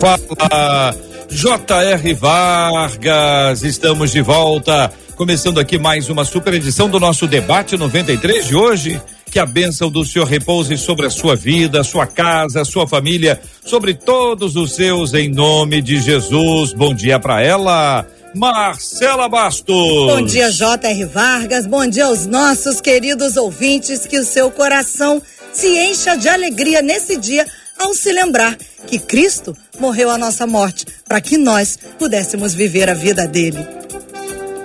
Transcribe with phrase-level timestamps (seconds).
[0.00, 0.94] Fala
[1.28, 2.14] J.R.
[2.14, 8.54] Vargas, estamos de volta, começando aqui mais uma super edição do nosso debate 93 de
[8.54, 9.02] hoje.
[9.30, 13.92] Que a bênção do Senhor repouse sobre a sua vida, sua casa, sua família, sobre
[13.92, 16.72] todos os seus, em nome de Jesus.
[16.72, 18.06] Bom dia para ela.
[18.34, 19.74] Marcela Bastos.
[19.74, 21.04] Bom dia, J.R.
[21.06, 21.66] Vargas.
[21.66, 24.06] Bom dia aos nossos queridos ouvintes.
[24.06, 25.20] Que o seu coração
[25.52, 27.44] se encha de alegria nesse dia
[27.78, 28.56] ao se lembrar
[28.86, 33.78] que Cristo morreu a nossa morte para que nós pudéssemos viver a vida dele.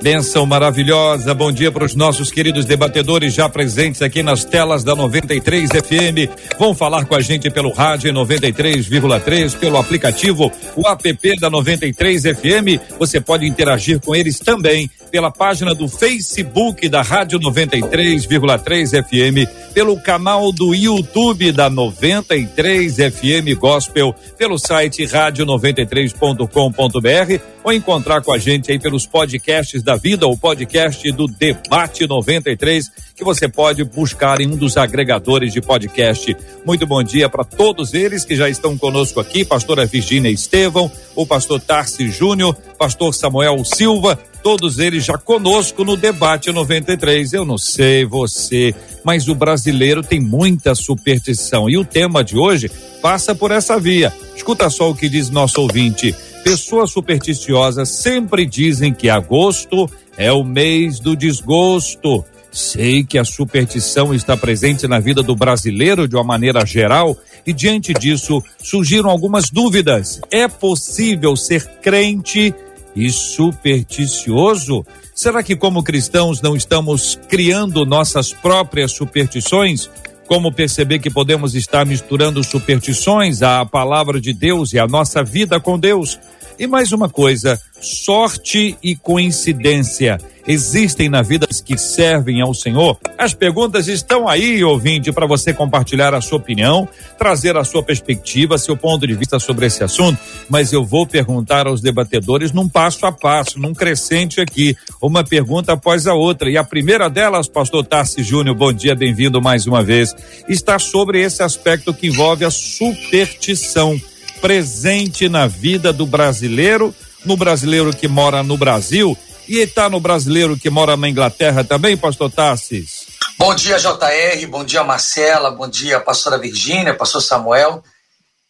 [0.04, 1.34] Benção maravilhosa.
[1.34, 6.30] Bom dia para os nossos queridos debatedores já presentes aqui nas telas da 93 FM.
[6.60, 12.98] Vão falar com a gente pelo rádio 93,3, pelo aplicativo, o app da 93 FM.
[13.00, 19.96] Você pode interagir com eles também pela página do Facebook da Rádio 93,3 FM, pelo
[20.02, 28.72] canal do YouTube da 93 FM Gospel, pelo site rádio93.com.br ou encontrar com a gente
[28.72, 34.48] aí pelos podcasts da vida, o podcast do Debate 93, que você pode buscar em
[34.48, 36.36] um dos agregadores de podcast.
[36.66, 41.24] Muito bom dia para todos eles que já estão conosco aqui, pastora Virgínia Estevão, o
[41.24, 47.32] pastor Tarci Júnior, pastor Samuel Silva, todos eles já conosco no debate 93.
[47.32, 52.70] Eu não sei você, mas o brasileiro tem muita superstição e o tema de hoje
[53.02, 54.14] passa por essa via.
[54.36, 56.14] Escuta só o que diz nosso ouvinte.
[56.44, 62.26] Pessoas supersticiosas sempre dizem que agosto é o mês do desgosto.
[62.52, 67.18] Sei que a superstição está presente na vida do brasileiro de uma maneira geral
[67.48, 70.20] e diante disso surgiram algumas dúvidas.
[70.30, 72.54] É possível ser crente
[72.96, 74.86] e supersticioso?
[75.14, 79.90] Será que como cristãos não estamos criando nossas próprias superstições?
[80.28, 85.60] Como perceber que podemos estar misturando superstições à palavra de Deus e à nossa vida
[85.60, 86.20] com Deus?
[86.58, 92.98] E mais uma coisa, sorte e coincidência existem na vida que servem ao Senhor?
[93.18, 96.88] As perguntas estão aí, ouvinte, para você compartilhar a sua opinião,
[97.18, 100.20] trazer a sua perspectiva, seu ponto de vista sobre esse assunto.
[100.50, 105.74] Mas eu vou perguntar aos debatedores num passo a passo, num crescente aqui, uma pergunta
[105.74, 106.50] após a outra.
[106.50, 110.14] E a primeira delas, pastor Tarci Júnior, bom dia, bem-vindo mais uma vez,
[110.50, 114.00] está sobre esse aspecto que envolve a superstição
[114.42, 116.94] presente na vida do brasileiro,
[117.26, 119.18] no brasileiro que mora no Brasil
[119.48, 123.08] e está no brasileiro que mora na Inglaterra também, pastor Tassis?
[123.38, 127.84] Bom dia, JR, bom dia, Marcela, bom dia, pastora Virgínia, pastor Samuel.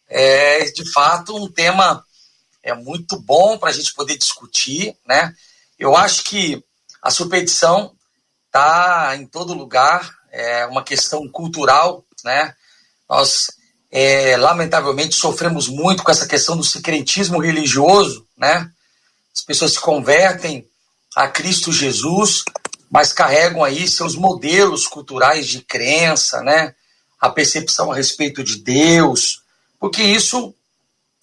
[0.07, 2.03] É, de fato, um tema
[2.61, 5.33] é muito bom para a gente poder discutir, né?
[5.79, 6.63] Eu acho que
[7.01, 7.93] a superstição
[8.47, 12.53] está em todo lugar, é uma questão cultural, né?
[13.09, 13.47] Nós
[13.91, 18.69] é, lamentavelmente sofremos muito com essa questão do secretismo religioso, né?
[19.35, 20.67] As pessoas se convertem
[21.15, 22.43] a Cristo Jesus,
[22.89, 26.75] mas carregam aí seus modelos culturais de crença, né?
[27.19, 29.43] A percepção a respeito de Deus,
[29.79, 30.53] porque isso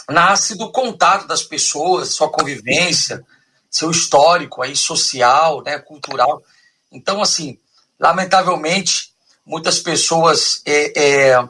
[0.09, 3.25] nasce do contato das pessoas, sua convivência,
[3.71, 6.43] seu histórico aí social, né, cultural.
[6.91, 7.59] Então, assim,
[7.99, 9.13] lamentavelmente,
[9.47, 10.99] muitas pessoas é,
[11.31, 11.49] é,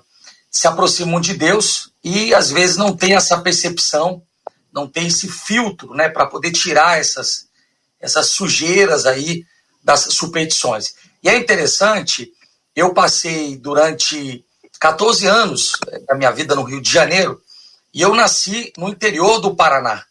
[0.50, 4.22] se aproximam de Deus e às vezes não tem essa percepção,
[4.72, 7.48] não tem esse filtro, né, para poder tirar essas,
[8.00, 9.44] essas sujeiras aí
[9.82, 10.94] das superstições.
[11.22, 12.32] E é interessante,
[12.74, 14.44] eu passei durante
[14.78, 15.72] 14 anos
[16.08, 17.40] da minha vida no Rio de Janeiro
[17.92, 20.04] e eu nasci no interior do Paraná.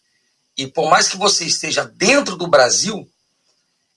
[0.57, 3.09] E por mais que você esteja dentro do Brasil,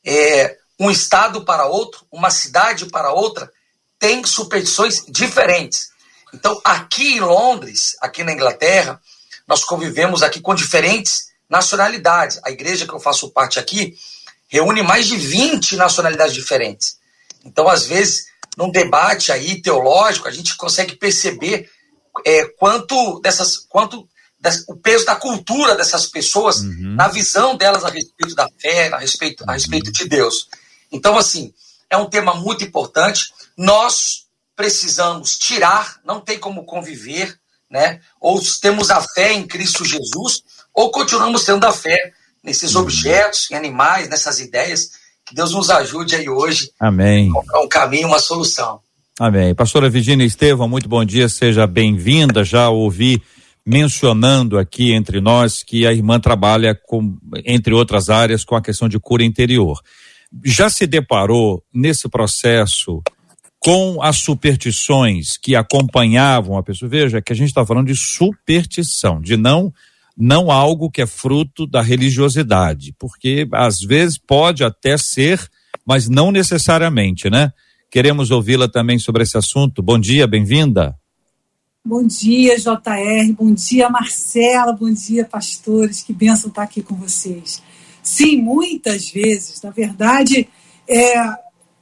[0.05, 3.53] é, um estado para outro, uma cidade para outra,
[3.99, 5.91] tem superstições diferentes.
[6.33, 9.01] Então, aqui em Londres, aqui na Inglaterra,
[9.47, 12.41] nós convivemos aqui com diferentes nacionalidades.
[12.43, 13.95] A igreja que eu faço parte aqui
[14.49, 16.97] reúne mais de 20 nacionalidades diferentes.
[17.45, 18.25] Então, às vezes,
[18.57, 21.71] num debate aí teológico, a gente consegue perceber
[22.27, 24.09] é, quanto dessas, quanto
[24.41, 26.95] des, o peso da cultura dessas pessoas uhum.
[26.97, 30.49] na visão delas a respeito da fé, a respeito, a respeito de Deus.
[30.91, 31.53] Então, assim,
[31.91, 33.31] é um tema muito importante.
[33.57, 34.27] Nós
[34.57, 37.39] precisamos tirar, não tem como conviver,
[37.71, 38.01] né?
[38.21, 43.55] Ou temos a fé em Cristo Jesus, ou continuamos tendo a fé nesses objetos, em
[43.55, 44.91] animais, nessas ideias.
[45.25, 46.71] Que Deus nos ajude aí hoje.
[46.81, 47.31] Amém.
[47.55, 48.81] É um caminho, uma solução.
[49.19, 49.55] Amém.
[49.55, 52.43] Pastora Virginia Estevam, muito bom dia, seja bem-vinda.
[52.43, 53.23] Já ouvi
[53.65, 58.89] mencionando aqui entre nós que a irmã trabalha com, entre outras áreas, com a questão
[58.89, 59.81] de cura interior.
[60.45, 63.03] Já se deparou nesse processo
[63.61, 66.89] com as superstições que acompanhavam a pessoa?
[66.89, 69.73] Veja que a gente está falando de superstição, de não
[70.17, 75.41] não algo que é fruto da religiosidade, porque às vezes pode até ser,
[75.87, 77.53] mas não necessariamente, né?
[77.91, 79.83] Queremos ouvi-la também sobre esse assunto.
[79.83, 80.97] Bom dia, bem-vinda.
[81.85, 83.33] Bom dia, JR.
[83.37, 84.73] Bom dia, Marcela.
[84.73, 86.01] Bom dia, pastores.
[86.01, 87.63] Que benção estar aqui com vocês.
[88.03, 90.49] Sim, muitas vezes, na verdade,
[90.89, 91.15] é,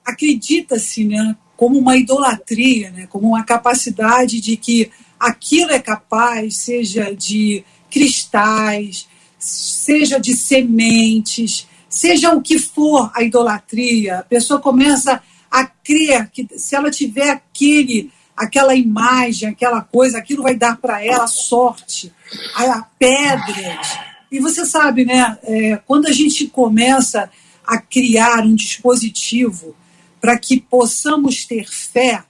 [0.05, 7.15] acredita-se né, como uma idolatria, né, como uma capacidade de que aquilo é capaz, seja
[7.15, 9.08] de cristais,
[9.38, 16.46] seja de sementes, seja o que for a idolatria, a pessoa começa a crer que
[16.56, 22.12] se ela tiver aquele, aquela imagem, aquela coisa, aquilo vai dar para ela sorte,
[22.54, 23.98] a, pedras.
[24.31, 25.36] E você sabe, né?
[25.43, 27.28] É, quando a gente começa
[27.66, 29.75] a criar um dispositivo
[30.20, 32.22] para que possamos ter fé,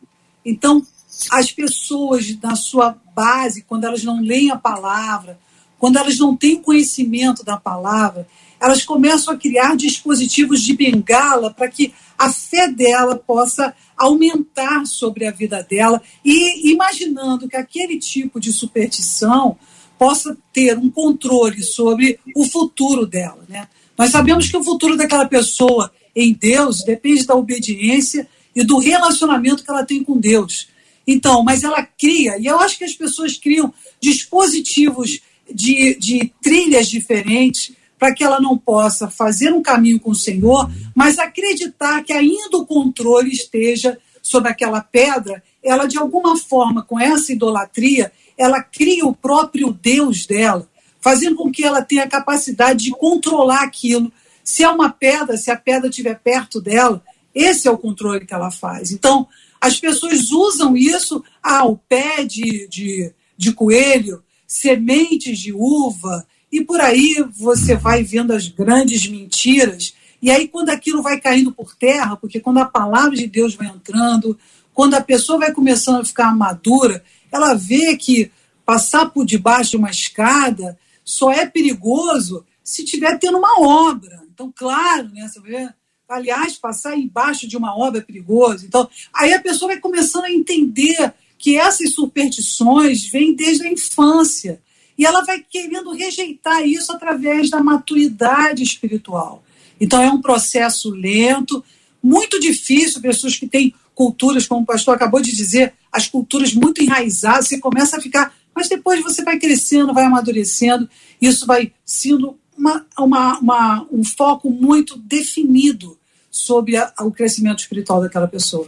[0.45, 0.83] então
[1.31, 5.39] as pessoas na sua base, quando elas não leem a palavra,
[5.81, 8.29] quando elas não têm conhecimento da palavra,
[8.61, 15.27] elas começam a criar dispositivos de bengala para que a fé dela possa aumentar sobre
[15.27, 19.57] a vida dela e imaginando que aquele tipo de superstição
[19.99, 23.67] possa ter um controle sobre o futuro dela, né?
[23.97, 29.65] Nós sabemos que o futuro daquela pessoa em Deus depende da obediência e do relacionamento
[29.65, 30.69] que ela tem com Deus.
[31.07, 35.21] Então, mas ela cria, e eu acho que as pessoas criam dispositivos
[35.53, 40.71] de, de trilhas diferentes para que ela não possa fazer um caminho com o Senhor,
[40.95, 46.99] mas acreditar que ainda o controle esteja sobre aquela pedra, ela de alguma forma, com
[46.99, 50.67] essa idolatria, ela cria o próprio Deus dela,
[50.99, 54.11] fazendo com que ela tenha a capacidade de controlar aquilo.
[54.43, 57.03] Se é uma pedra, se a pedra estiver perto dela,
[57.35, 58.91] esse é o controle que ela faz.
[58.91, 59.29] Então,
[59.61, 66.61] as pessoas usam isso, ah, o pé de, de, de coelho, sementes de uva, e
[66.61, 69.95] por aí você vai vendo as grandes mentiras.
[70.21, 73.69] E aí, quando aquilo vai caindo por terra, porque quando a palavra de Deus vai
[73.69, 74.37] entrando,
[74.75, 78.33] quando a pessoa vai começando a ficar madura, ela vê que
[78.67, 84.21] passar por debaixo de uma escada só é perigoso se estiver tendo uma obra.
[84.35, 85.69] Então, claro, né, você vê,
[86.09, 88.67] aliás, passar embaixo de uma obra é perigoso.
[88.67, 94.61] Então, aí a pessoa vai começando a entender que essas superstições vêm desde a infância.
[94.97, 99.43] E ela vai querendo rejeitar isso através da maturidade espiritual.
[99.81, 101.65] Então é um processo lento,
[102.03, 106.83] muito difícil, pessoas que têm culturas, como o pastor acabou de dizer, as culturas muito
[106.83, 110.89] enraizadas, você começa a ficar, mas depois você vai crescendo, vai amadurecendo,
[111.21, 115.99] isso vai sendo uma, uma, uma um foco muito definido
[116.31, 118.67] sobre a, o crescimento espiritual daquela pessoa.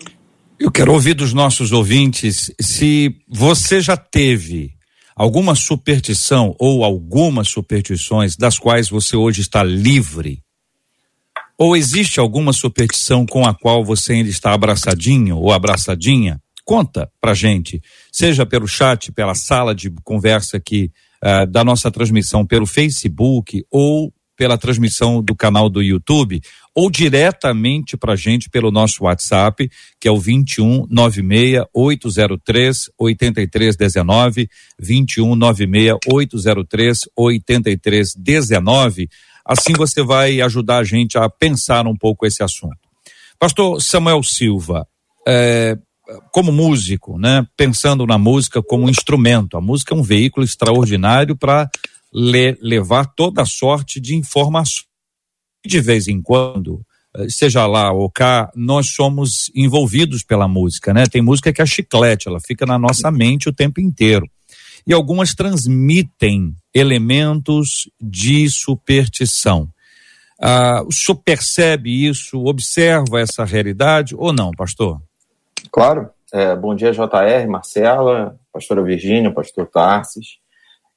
[0.63, 4.71] Eu quero ouvir dos nossos ouvintes se você já teve
[5.17, 10.41] alguma superstição ou algumas superstições das quais você hoje está livre?
[11.59, 16.41] Ou existe alguma superstição com a qual você ainda está abraçadinho ou abraçadinha?
[16.65, 20.93] Conta pra gente, seja pelo chat, pela sala de conversa aqui
[21.25, 26.41] uh, da nossa transmissão pelo Facebook ou pela transmissão do canal do YouTube
[26.75, 34.49] ou diretamente para a gente pelo nosso WhatsApp, que é o 21 96 803 8319,
[34.79, 39.09] 21 96 803 8319.
[39.45, 42.79] Assim você vai ajudar a gente a pensar um pouco esse assunto.
[43.39, 44.87] Pastor Samuel Silva,
[45.27, 45.77] é,
[46.33, 51.69] como músico, né, pensando na música como instrumento, a música é um veículo extraordinário para
[52.13, 54.92] le, levar toda sorte de informações
[55.65, 56.81] de vez em quando,
[57.17, 61.05] eh, seja lá ou cá, nós somos envolvidos pela música, né?
[61.07, 64.29] Tem música que é chiclete, ela fica na nossa mente o tempo inteiro.
[64.87, 69.69] E algumas transmitem elementos de superstição.
[70.41, 75.01] Ah, o senhor percebe isso, observa essa realidade ou não, pastor?
[75.71, 76.11] Claro.
[76.33, 80.39] É, bom dia, JR, Marcela, pastora Virgínia, pastor Tarsis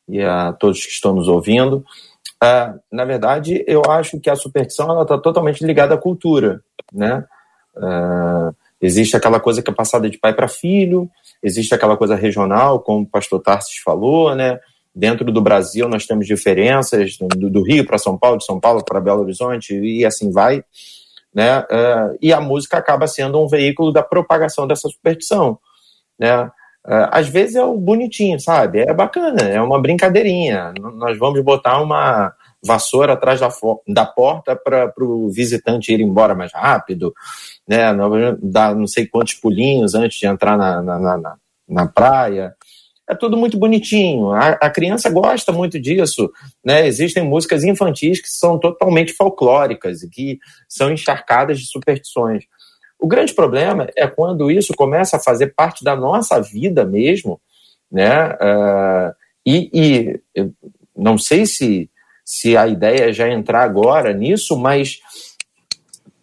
[0.07, 1.83] e a todos que estão nos ouvindo.
[2.45, 6.61] Uh, na verdade, eu acho que a superstição está totalmente ligada à cultura,
[6.93, 7.25] né?
[7.75, 8.53] Uh,
[8.85, 11.09] Existe aquela coisa que é passada de pai para filho,
[11.41, 14.59] existe aquela coisa regional, como o pastor Tarsis falou, né?
[14.93, 18.83] Dentro do Brasil nós temos diferenças, do, do Rio para São Paulo, de São Paulo
[18.83, 20.63] para Belo Horizonte, e assim vai.
[21.33, 21.59] Né?
[21.61, 25.57] Uh, e a música acaba sendo um veículo da propagação dessa superstição.
[26.17, 26.49] Né?
[26.85, 28.79] Uh, às vezes é o bonitinho, sabe?
[28.79, 30.71] É bacana, é uma brincadeirinha.
[30.79, 32.31] Nós vamos botar uma
[32.63, 33.49] vassoura atrás da,
[33.87, 37.13] da porta para o visitante ir embora mais rápido,
[37.67, 37.85] né?
[38.41, 41.35] Dar não sei quantos pulinhos antes de entrar na, na, na,
[41.67, 42.55] na praia
[43.07, 44.31] é tudo muito bonitinho.
[44.31, 46.31] A, a, criança gosta muito disso.
[46.63, 46.87] Né?
[46.87, 52.45] Existem músicas infantis que são totalmente folclóricas e que são encharcadas de superstições.
[52.99, 57.39] O grande problema é quando isso começa a fazer parte da nossa vida mesmo,
[57.91, 58.29] né?
[58.29, 59.13] Uh,
[59.45, 60.21] e, e
[60.95, 61.89] não sei se,
[62.23, 64.99] se a ideia é já entrar agora nisso, mas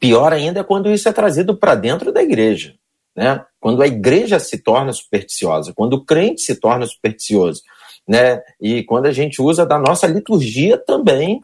[0.00, 2.74] pior ainda é quando isso é trazido para dentro da igreja
[3.14, 3.44] né?
[3.60, 7.62] Quando a igreja se torna supersticiosa, quando o crente se torna supersticioso,
[8.08, 8.42] né?
[8.60, 11.40] E quando a gente usa da nossa liturgia também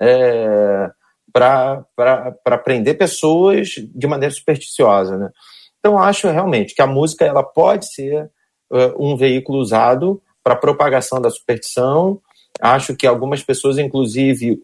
[0.00, 0.90] é,
[1.32, 5.30] para prender pessoas de maneira supersticiosa, né?
[5.78, 8.30] Então acho realmente que a música ela pode ser
[8.70, 12.20] uh, um veículo usado para propagação da superstição.
[12.60, 14.58] Acho que algumas pessoas, inclusive,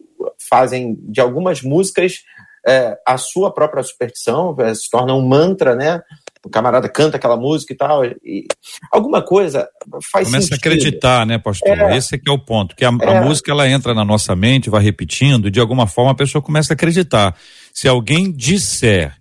[0.49, 2.23] fazem de algumas músicas
[3.05, 6.01] a sua própria superstição, se torna um mantra, né?
[6.45, 8.05] O camarada canta aquela música e tal.
[8.05, 8.45] E
[8.91, 9.67] alguma coisa
[10.11, 10.53] faz Começa sentido.
[10.53, 11.75] a acreditar, né, pastor?
[11.75, 12.75] É, Esse é que é o ponto.
[12.75, 15.87] Que a, é, a, música ela entra na nossa mente, vai repetindo, e de alguma
[15.87, 17.35] forma a pessoa começa a acreditar.
[17.73, 19.15] Se alguém disser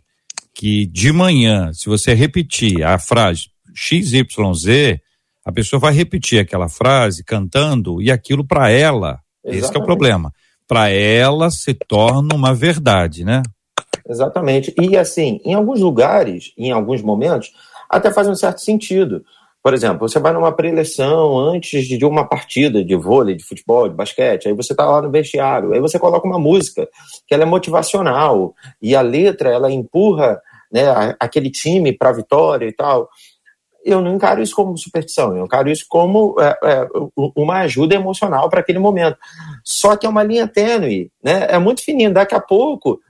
[0.54, 4.99] que de manhã, se você repetir a frase XYZ,
[5.47, 9.64] a pessoa vai repetir aquela frase cantando e aquilo para ela, Exatamente.
[9.64, 10.31] esse é o problema.
[10.69, 13.43] Para ela se torna uma verdade, né?
[14.08, 14.75] Exatamente.
[14.80, 17.52] E assim, em alguns lugares, em alguns momentos,
[17.88, 19.25] até faz um certo sentido.
[19.64, 23.94] Por exemplo, você vai numa preleção antes de uma partida de vôlei, de futebol, de
[23.94, 26.87] basquete, aí você está lá no vestiário, aí você coloca uma música
[27.26, 30.38] que ela é motivacional e a letra ela empurra
[30.70, 30.84] né,
[31.18, 33.08] aquele time para a vitória e tal.
[33.82, 36.88] Eu não encaro isso como superstição, eu encaro isso como é, é,
[37.34, 39.16] uma ajuda emocional para aquele momento.
[39.64, 41.46] Só que é uma linha tênue, né?
[41.49, 42.12] É muito fininho.
[42.12, 43.00] Daqui a pouco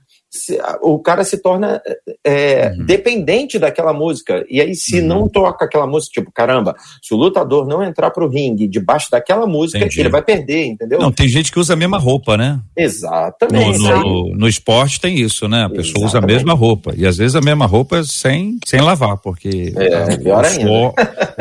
[0.81, 1.81] o cara se torna
[2.23, 2.85] é, uhum.
[2.85, 4.45] dependente daquela música.
[4.49, 5.07] E aí, se uhum.
[5.07, 9.47] não toca aquela música, tipo, caramba, se o lutador não entrar pro ringue debaixo daquela
[9.47, 10.01] música, Entendi.
[10.01, 10.99] ele vai perder, entendeu?
[10.99, 12.59] Não, tem gente que usa a mesma roupa, né?
[12.75, 13.79] Exatamente.
[13.79, 15.65] No, no, no esporte tem isso, né?
[15.65, 16.07] A pessoa Exatamente.
[16.07, 16.93] usa a mesma roupa.
[16.97, 20.93] E às vezes a mesma roupa sem, sem lavar, porque é, pior o, suor,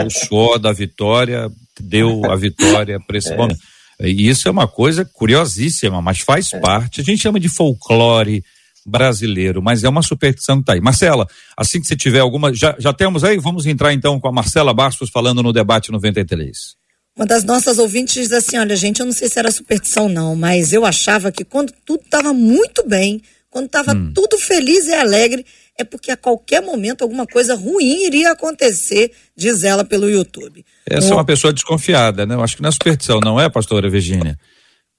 [0.07, 1.51] o suor da vitória
[1.81, 3.37] deu a vitória para esse é.
[3.37, 3.59] momento.
[4.01, 6.59] E isso é uma coisa curiosíssima, mas faz é.
[6.59, 7.01] parte.
[7.01, 8.43] A gente chama de folclore,
[8.87, 10.81] brasileiro, mas é uma superstição que está aí.
[10.81, 11.27] Marcela,
[11.57, 14.75] assim que você tiver alguma, já, já temos aí, vamos entrar então com a Marcela
[14.75, 16.77] Bastos falando no debate 93.
[17.17, 20.35] Uma das nossas ouvintes diz assim: olha, gente, eu não sei se era superstição, não,
[20.35, 24.13] mas eu achava que quando tudo estava muito bem, quando estava hum.
[24.13, 25.47] tudo feliz e alegre,
[25.79, 30.65] é porque a qualquer momento alguma coisa ruim iria acontecer, diz ela pelo YouTube.
[30.87, 32.35] Essa é uma pessoa desconfiada, né?
[32.35, 34.39] Eu acho que não é superstição, não é, pastora Virgínia?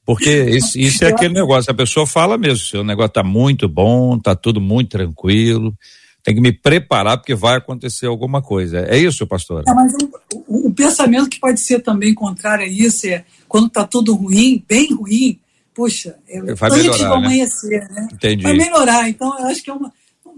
[0.05, 4.19] Porque isso, isso é aquele negócio, a pessoa fala mesmo, seu negócio tá muito bom,
[4.19, 5.73] tá tudo muito tranquilo,
[6.23, 8.79] tem que me preparar porque vai acontecer alguma coisa.
[8.87, 9.63] É isso, pastor?
[9.67, 9.93] É, mas
[10.47, 14.63] o, o, pensamento que pode ser também contrário a isso é quando tá tudo ruim,
[14.67, 15.39] bem ruim,
[15.73, 17.15] puxa, é, vai antes do né?
[17.15, 18.01] amanhecer, né?
[18.01, 18.07] né?
[18.13, 18.43] Entendi.
[18.43, 19.91] Vai melhorar, então eu acho que é uma...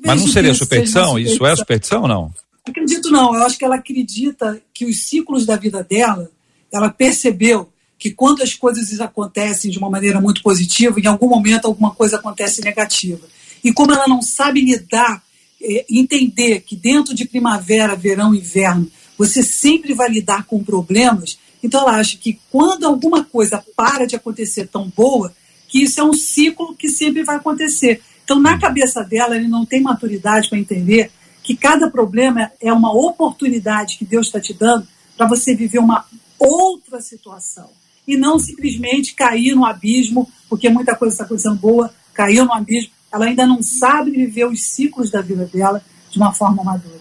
[0.06, 1.18] Mas não seria superstição?
[1.18, 2.32] Isso é superstição ou não?
[2.68, 6.30] Acredito não, eu acho que ela acredita que os ciclos da vida dela,
[6.72, 11.66] ela percebeu que quando as coisas acontecem de uma maneira muito positiva, em algum momento
[11.66, 13.28] alguma coisa acontece negativa.
[13.64, 15.24] E como ela não sabe lidar,
[15.62, 21.82] é, entender que dentro de primavera, verão inverno, você sempre vai lidar com problemas, então
[21.82, 25.34] ela acha que quando alguma coisa para de acontecer tão boa,
[25.68, 28.02] que isso é um ciclo que sempre vai acontecer.
[28.24, 31.12] Então, na cabeça dela, ele não tem maturidade para entender
[31.44, 34.88] que cada problema é uma oportunidade que Deus está te dando
[35.18, 36.06] para você viver uma
[36.38, 37.70] outra situação
[38.08, 42.92] e não simplesmente cair no abismo, porque muita coisa está acontecendo boa, caiu no abismo.
[43.12, 47.00] Ela ainda não sabe viver os ciclos da vida dela de uma forma madura.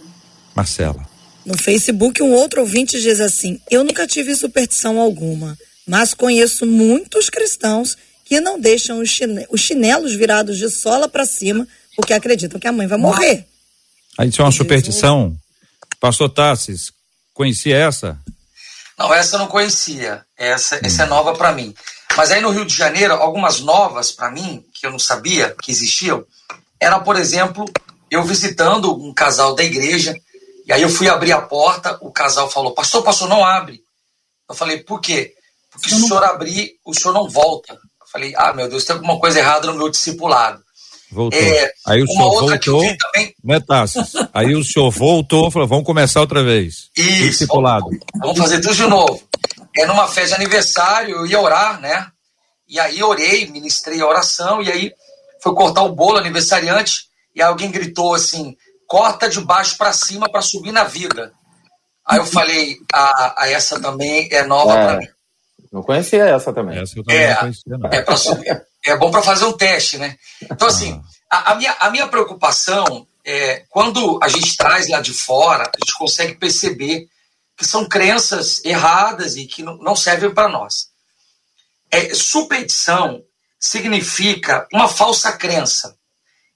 [0.54, 1.06] Marcela.
[1.44, 7.30] No Facebook, um outro ouvinte diz assim: Eu nunca tive superstição alguma, mas conheço muitos
[7.30, 9.10] cristãos que não deixam os,
[9.60, 13.46] chinelos virados de sola para cima porque acreditam que a mãe vai morrer.
[14.18, 15.36] Aí isso é uma superstição?
[16.00, 16.92] Pastor Tassis,
[17.32, 18.18] conhecia essa?
[18.98, 20.24] Não, essa eu não conhecia.
[20.36, 21.74] Essa, essa é nova para mim.
[22.16, 25.70] Mas aí no Rio de Janeiro, algumas novas para mim, que eu não sabia que
[25.70, 26.24] existiam,
[26.80, 27.64] era, por exemplo,
[28.10, 30.14] eu visitando um casal da igreja,
[30.66, 33.82] e aí eu fui abrir a porta, o casal falou, pastor, pastor, não abre.
[34.48, 35.34] Eu falei, por quê?
[35.70, 37.74] Porque se o senhor abrir, o senhor não volta.
[37.74, 40.64] Eu falei, ah, meu Deus, tem alguma coisa errada no meu discipulado.
[41.16, 41.40] Voltou.
[41.40, 43.34] É, aí o senhor voltou, também...
[43.42, 43.58] né,
[44.34, 46.90] Aí o senhor voltou, falou, vamos começar outra vez.
[46.94, 47.22] Isso.
[47.22, 47.86] Discipulado.
[47.86, 49.22] Vamos, vamos fazer tudo de novo.
[49.74, 52.06] É numa festa de aniversário, eu ia orar, né?
[52.68, 54.92] E aí orei, ministrei a oração, e aí
[55.42, 58.54] foi cortar o bolo aniversariante, e alguém gritou assim,
[58.86, 61.32] corta de baixo para cima para subir na viga.
[62.06, 65.08] Aí eu falei, a, a essa também é nova é, para mim.
[65.72, 66.78] Não conhecia essa também.
[66.78, 67.90] Essa eu também é, não conhecia, não.
[67.90, 70.16] É, subir, é bom para fazer um teste, né?
[70.42, 71.00] Então, assim,
[71.30, 75.78] a, a, minha, a minha preocupação é quando a gente traz lá de fora, a
[75.78, 77.08] gente consegue perceber
[77.56, 80.90] que são crenças erradas e que não, não servem para nós.
[81.90, 83.22] É, superstição
[83.58, 85.96] significa uma falsa crença.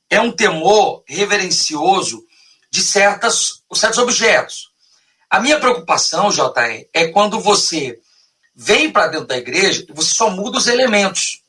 [0.08, 2.24] É um temor reverencioso
[2.70, 4.70] de certas, certos objetos.
[5.28, 7.98] A minha preocupação, JR, é quando você
[8.54, 11.39] vem para dentro da igreja e você só muda os elementos.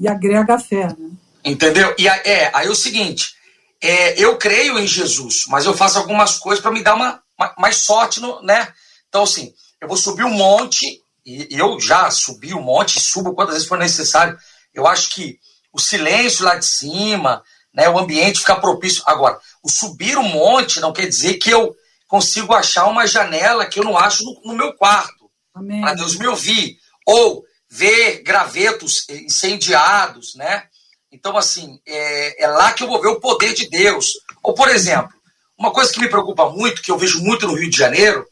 [0.00, 1.10] E agrega a fé, né?
[1.44, 1.94] Entendeu?
[1.98, 3.34] E é, aí é o seguinte,
[3.82, 7.54] é, eu creio em Jesus, mas eu faço algumas coisas para me dar uma, uma,
[7.58, 8.72] mais sorte, no, né?
[9.08, 13.54] Então, assim, eu vou subir um monte, e eu já subi um monte, subo quantas
[13.54, 14.38] vezes for necessário.
[14.74, 15.38] Eu acho que
[15.72, 17.42] o silêncio lá de cima,
[17.74, 19.02] né, o ambiente fica propício.
[19.06, 21.74] Agora, o subir um monte não quer dizer que eu
[22.08, 26.26] consigo achar uma janela que eu não acho no, no meu quarto, para Deus me
[26.26, 26.78] ouvir.
[27.06, 30.64] Ou ver gravetos incendiados, né?
[31.12, 34.12] Então, assim, é, é, lá que eu vou ver o poder de Deus.
[34.42, 35.12] Ou, por exemplo,
[35.56, 38.26] uma coisa que me preocupa muito, que eu vejo muito no Rio de Janeiro,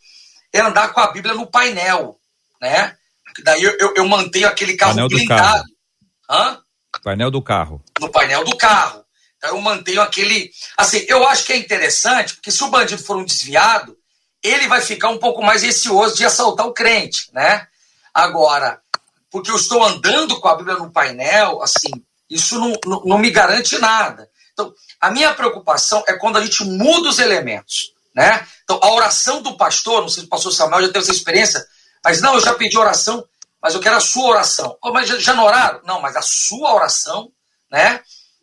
[0.52, 2.18] é andar com a Bíblia no painel,
[2.60, 2.96] né?
[3.44, 5.64] Daí eu, eu, eu mantenho aquele carro painel blindado.
[6.28, 6.58] Hã?
[7.02, 7.82] Painel do carro.
[8.00, 9.04] No painel do carro.
[9.36, 10.50] Então eu mantenho aquele.
[10.76, 13.96] Assim, eu acho que é interessante, porque se o bandido for um desviado,
[14.42, 17.66] ele vai ficar um pouco mais receoso de assaltar o crente, né?
[18.12, 18.80] Agora,
[19.30, 21.90] porque eu estou andando com a Bíblia no painel, assim,
[22.28, 24.28] isso não, não, não me garante nada.
[24.52, 28.46] Então, a minha preocupação é quando a gente muda os elementos, né?
[28.64, 31.64] Então, a oração do pastor, não sei se o pastor Samuel já teve essa experiência,
[32.04, 33.24] mas não, eu já pedi oração,
[33.62, 34.76] mas eu quero a sua oração.
[34.82, 35.80] Oh, mas já, já não oraram?
[35.84, 37.30] Não, mas a sua oração,
[37.70, 38.00] né?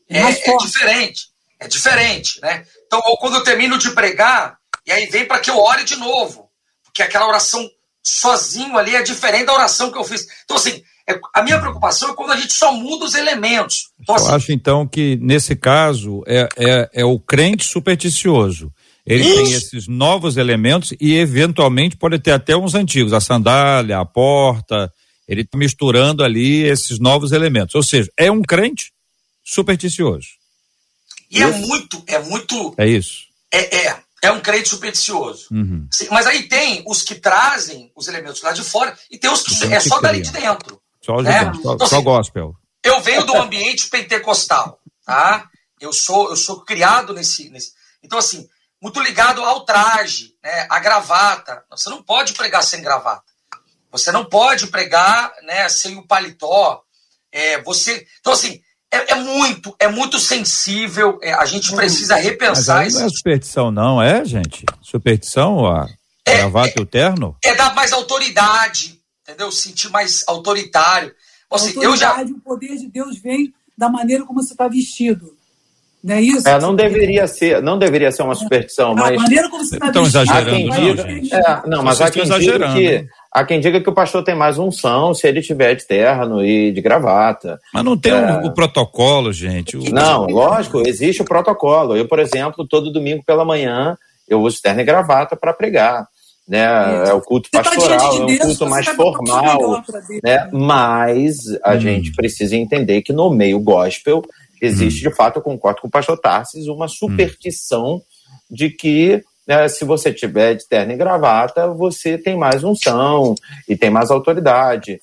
[0.09, 1.29] É, é diferente.
[1.59, 2.65] É diferente, né?
[2.85, 6.49] Então, quando eu termino de pregar, e aí vem para que eu ore de novo.
[6.83, 7.67] Porque aquela oração
[8.05, 10.25] sozinho ali é diferente da oração que eu fiz.
[10.43, 13.89] Então, assim, é, a minha preocupação é quando a gente só muda os elementos.
[13.99, 18.71] Então, assim, eu acho, então, que nesse caso é, é, é o crente supersticioso.
[19.05, 19.35] Ele Isso.
[19.35, 24.91] tem esses novos elementos e, eventualmente, pode ter até uns antigos, a sandália, a porta.
[25.27, 27.75] Ele está misturando ali esses novos elementos.
[27.75, 28.91] Ou seja, é um crente
[29.43, 30.27] supersticioso.
[31.29, 32.73] E é muito, é muito.
[32.77, 33.25] É isso.
[33.51, 35.47] É, é, é um crente supersticioso.
[35.51, 35.87] Uhum.
[36.09, 39.73] Mas aí tem os que trazem os elementos lá de fora e tem os que
[39.73, 40.81] é só dali de dentro.
[41.01, 41.53] Só, né?
[41.61, 42.55] só, então, só assim, gospel.
[42.83, 45.47] Eu venho do ambiente pentecostal, tá?
[45.79, 47.73] Eu sou, eu sou criado nesse, nesse.
[48.01, 48.47] Então, assim,
[48.81, 50.67] muito ligado ao traje, né?
[50.69, 51.63] A gravata.
[51.69, 53.23] Você não pode pregar sem gravata.
[53.91, 56.81] Você não pode pregar né, sem o paletó.
[57.31, 58.05] É, você.
[58.19, 58.61] Então, assim,
[58.95, 61.19] é, é, muito, é muito sensível.
[61.21, 64.65] É, a gente precisa repensar Mas aí não é superstição, não, é, gente?
[64.81, 65.87] Superstição, a
[66.25, 67.35] é, gravata e o terno?
[67.43, 69.51] É dar mais autoridade, entendeu?
[69.51, 71.13] Sentir mais autoritário.
[71.51, 72.35] Assim, autoridade, eu já...
[72.35, 75.34] o poder de Deus vem da maneira como você está vestido.
[76.05, 76.47] Não é isso?
[76.47, 78.95] É, não deveria ser, não deveria ser uma superstição, é.
[78.95, 79.17] mas.
[79.17, 82.73] A maneira como você está Estão exagerando, diga, não, é, não, mas há quem diga
[82.73, 86.41] que Há quem diga que o pastor tem mais unção se ele tiver de terno
[86.41, 87.59] e de gravata.
[87.73, 88.37] Mas não tem é...
[88.37, 89.75] o, o, protocolo, gente.
[89.75, 89.91] O...
[89.91, 91.97] Não, lógico, existe o protocolo.
[91.97, 96.07] Eu, por exemplo, todo domingo pela manhã, eu uso terno e gravata para pregar.
[96.47, 96.63] Né?
[97.09, 99.83] É o culto tá pastoral, é um culto mais tá formal.
[100.23, 100.47] Né?
[100.53, 101.79] Mas a hum.
[101.81, 104.23] gente precisa entender que no meio gospel
[104.61, 105.09] existe, hum.
[105.09, 108.01] de fato, eu concordo com o pastor Tarsis, uma superstição hum.
[108.49, 113.35] de que né, se você tiver de terno e gravata, você tem mais unção
[113.67, 114.99] e tem mais autoridade.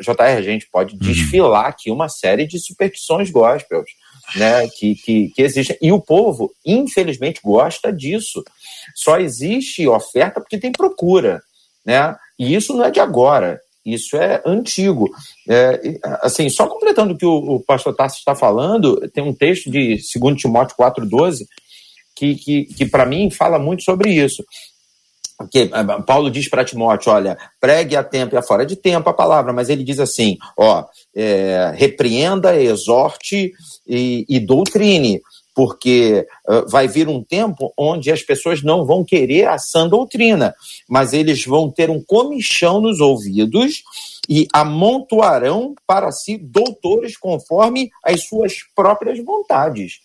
[0.00, 1.00] JR, a gente pode uhum.
[1.00, 3.90] desfilar aqui uma série de superstições gospels
[4.36, 5.76] né, que, que, que existem.
[5.82, 8.44] E o povo, infelizmente, gosta disso.
[8.94, 11.42] Só existe oferta porque tem procura.
[11.84, 12.14] Né?
[12.38, 15.08] E isso não é de agora, isso é antigo.
[15.48, 19.70] É, assim, só completando o que o, o pastor Tassi está falando, tem um texto
[19.70, 21.46] de 2 Timóteo 4,12
[22.16, 24.44] que, que, que para mim fala muito sobre isso.
[25.50, 29.08] Que eh, Paulo diz para Timóteo: olha, pregue a tempo e a fora de tempo
[29.08, 33.52] a palavra, mas ele diz assim: ó, é, repreenda, exorte
[33.86, 35.20] e, e doutrine.
[35.56, 40.54] Porque uh, vai vir um tempo onde as pessoas não vão querer a sã doutrina,
[40.86, 43.82] mas eles vão ter um comichão nos ouvidos
[44.28, 50.00] e amontoarão para si doutores conforme as suas próprias vontades.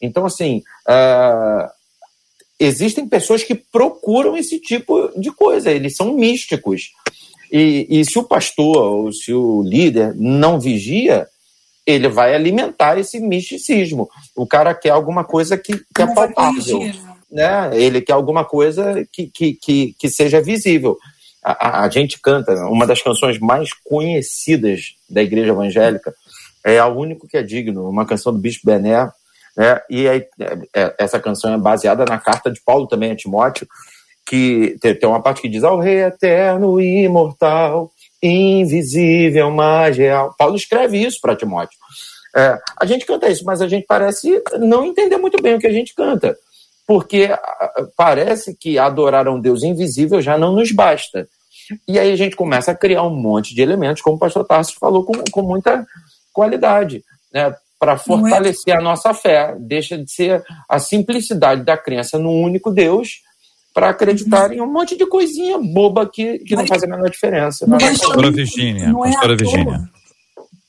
[0.00, 1.68] Então, assim, uh,
[2.58, 6.92] existem pessoas que procuram esse tipo de coisa, eles são místicos.
[7.52, 11.28] E, e se o pastor ou se o líder não vigia,
[11.86, 14.08] ele vai alimentar esse misticismo.
[14.36, 16.80] O cara quer alguma coisa que, que é palpável.
[17.30, 17.70] Né?
[17.74, 20.96] Ele quer alguma coisa que, que, que, que seja visível.
[21.42, 26.14] A, a, a, gente canta, uma das canções mais conhecidas da igreja evangélica,
[26.64, 29.10] é a único que é digno, uma canção do Bispo Bené,
[29.54, 29.80] né?
[29.90, 33.68] e aí, é, é, essa canção é baseada na carta de Paulo também a Timóteo,
[34.26, 37.92] que tem, tem uma parte que diz ao rei eterno e imortal,
[38.26, 40.34] invisível, mas real.
[40.38, 41.78] Paulo escreve isso para Timóteo.
[42.36, 45.66] É, a gente canta isso, mas a gente parece não entender muito bem o que
[45.66, 46.36] a gente canta,
[46.86, 47.28] porque
[47.96, 51.28] parece que adorar a um Deus invisível já não nos basta.
[51.86, 54.74] E aí a gente começa a criar um monte de elementos, como o pastor Tarso
[54.78, 55.86] falou, com, com muita
[56.32, 58.78] qualidade, né, para fortalecer é...
[58.78, 59.54] a nossa fé.
[59.58, 63.22] Deixa de ser a simplicidade da crença no único Deus
[63.74, 67.66] para acreditar em um monte de coisinha boba que, que não faz a menor diferença.
[67.66, 69.90] Mas, pastora Virgínia, não é pastora Virgínia.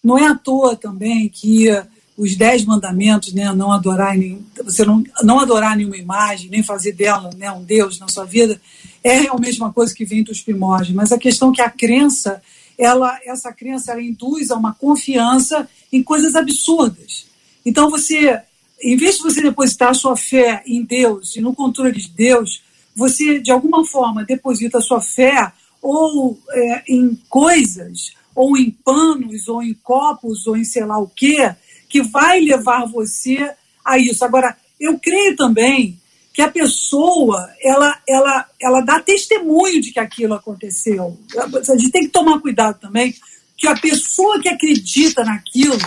[0.04, 1.70] Não é à toa também que
[2.18, 4.16] os dez mandamentos, né, não adorar
[4.64, 8.60] você não, não adorar nenhuma imagem, nem fazer dela né, um Deus na sua vida,
[9.04, 10.96] é a mesma coisa que vem dos primórdios.
[10.96, 12.42] Mas a questão é que a crença,
[12.78, 17.28] ela, essa crença, ela induz a uma confiança em coisas absurdas.
[17.66, 18.40] Então você,
[18.82, 22.64] em vez de você depositar a sua fé em Deus e no controle de Deus,
[22.96, 29.62] você de alguma forma deposita sua fé ou é, em coisas, ou em panos, ou
[29.62, 31.54] em copos, ou em sei lá o quê,
[31.88, 33.54] que vai levar você
[33.84, 34.26] a isso.
[34.26, 36.00] Agora, eu creio também
[36.34, 41.18] que a pessoa ela, ela, ela dá testemunho de que aquilo aconteceu.
[41.38, 43.16] A gente tem que tomar cuidado também
[43.56, 45.78] que a pessoa que acredita naquilo,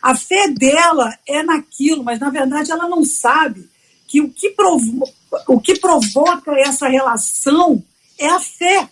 [0.00, 3.68] a fé dela é naquilo, mas na verdade ela não sabe
[4.06, 5.12] que o que, provo
[5.48, 7.82] o que provoca essa relação
[8.18, 8.88] é a fé.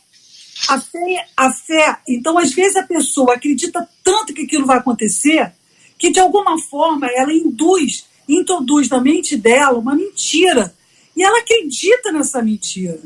[0.68, 1.98] A fé, a fé.
[2.08, 5.52] Então, às vezes, a pessoa acredita tanto que aquilo vai acontecer
[5.98, 10.74] que, de alguma forma, ela induz, introduz na mente dela uma mentira.
[11.16, 12.98] E ela acredita nessa mentira.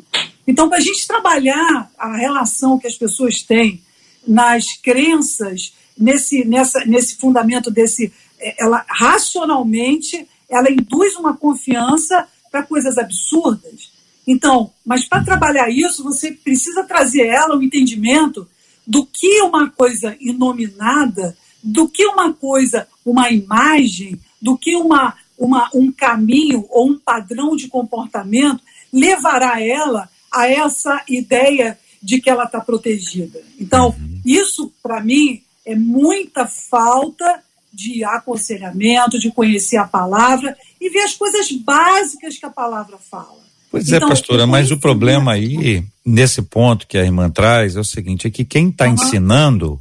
[0.46, 3.82] Então, para a gente trabalhar a relação que as pessoas têm
[4.26, 8.12] nas crenças, nesse, nessa, nesse fundamento desse.
[8.38, 13.92] Eh, ela racionalmente ela induz uma confiança para coisas absurdas.
[14.26, 18.48] Então, mas para trabalhar isso, você precisa trazer ela o um entendimento
[18.86, 25.70] do que uma coisa inominada, do que uma coisa, uma imagem, do que uma, uma,
[25.74, 32.44] um caminho ou um padrão de comportamento levará ela a essa ideia de que ela
[32.44, 33.42] está protegida.
[33.58, 41.00] Então, isso, para mim, é muita falta de aconselhamento, de conhecer a palavra e ver
[41.00, 43.38] as coisas básicas que a palavra fala.
[43.70, 47.76] Pois é, então, é, pastora, mas o problema aí, nesse ponto que a irmã traz,
[47.76, 48.94] é o seguinte: é que quem está uhum.
[48.94, 49.80] ensinando,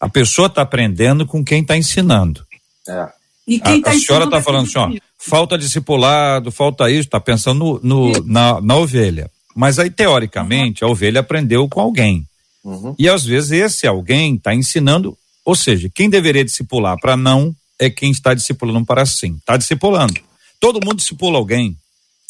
[0.00, 2.44] a pessoa está aprendendo com quem está ensinando.
[2.88, 3.08] É.
[3.46, 7.20] E quem a, tá a senhora está falando assim, ó, falta discipulado, falta isso, está
[7.20, 9.30] pensando no, no na, na, ovelha.
[9.54, 10.90] Mas aí, teoricamente, uhum.
[10.90, 12.26] a ovelha aprendeu com alguém.
[12.64, 12.94] Uhum.
[12.98, 17.88] E às vezes esse alguém está ensinando ou seja, quem deveria discipular para não é
[17.88, 19.36] quem está discipulando para sim.
[19.36, 20.20] Está discipulando.
[20.58, 21.76] Todo mundo discipula alguém,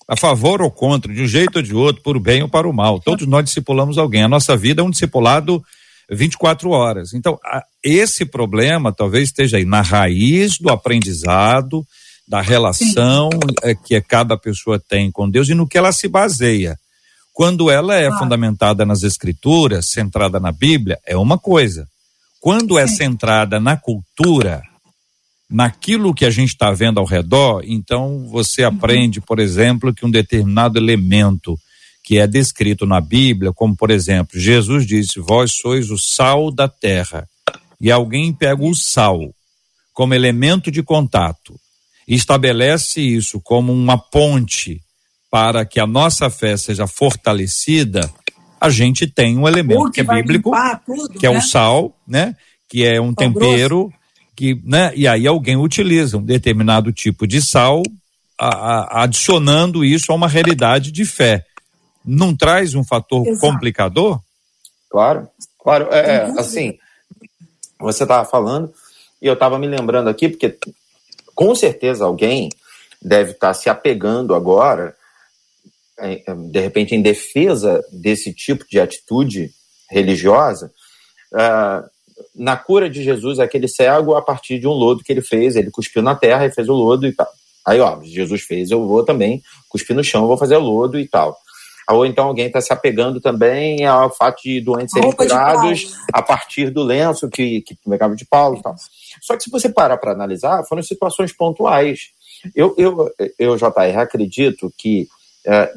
[0.07, 2.68] a favor ou contra, de um jeito ou de outro, por o bem ou para
[2.68, 3.00] o mal.
[3.00, 4.22] Todos nós discipulamos alguém.
[4.22, 5.64] A nossa vida é um discipulado
[6.11, 7.14] 24 horas.
[7.14, 7.38] Então,
[7.83, 11.87] esse problema talvez esteja aí na raiz do aprendizado,
[12.29, 13.31] da relação
[13.62, 16.76] é, que cada pessoa tem com Deus e no que ela se baseia.
[17.33, 18.18] Quando ela é ah.
[18.18, 21.88] fundamentada nas escrituras, centrada na Bíblia, é uma coisa.
[22.40, 24.62] Quando é centrada na cultura,
[25.49, 28.68] naquilo que a gente está vendo ao redor, então você uhum.
[28.68, 31.59] aprende, por exemplo, que um determinado elemento
[32.05, 36.68] que é descrito na Bíblia, como por exemplo, Jesus disse: Vós sois o sal da
[36.68, 37.29] terra.
[37.81, 39.35] E alguém pega o sal
[39.92, 41.59] como elemento de contato
[42.07, 44.81] e estabelece isso como uma ponte
[45.31, 48.11] para que a nossa fé seja fortalecida,
[48.66, 50.50] a gente tem um elemento que, é bíblico,
[50.85, 51.29] tudo, que né?
[51.29, 51.40] é o né?
[51.40, 52.37] sal, né?
[52.68, 53.94] Que é um sal tempero, grosso.
[54.35, 54.92] que, né?
[54.94, 57.83] E aí alguém utiliza um determinado tipo de sal,
[58.38, 61.44] a, a, adicionando isso a uma realidade de fé.
[62.05, 63.40] Não traz um fator Exato.
[63.40, 64.20] complicador?
[64.90, 65.88] Claro, claro.
[65.90, 66.79] É, é assim,
[67.79, 68.72] você estava falando
[69.20, 70.57] e eu estava me lembrando aqui, porque
[71.35, 72.48] com certeza alguém
[73.00, 74.95] deve estar se apegando agora, é, é,
[76.50, 79.50] de repente, em defesa desse tipo de atitude
[79.90, 80.72] religiosa,
[81.32, 81.88] uh,
[82.35, 85.70] na cura de Jesus, aquele cego, a partir de um lodo que ele fez, ele
[85.70, 87.28] cuspiu na terra e fez o lodo e tal.
[87.66, 91.09] Aí, ó, Jesus fez, eu vou também cuspir no chão, vou fazer o lodo e
[91.09, 91.37] tal.
[91.88, 96.70] Ou então alguém está se apegando também ao fato de doentes serem curados a partir
[96.70, 98.74] do lenço que, que pegava de Paulo e tal.
[99.20, 102.11] Só que se você parar para analisar, foram situações pontuais.
[102.54, 105.09] Eu, eu, eu JR, acredito que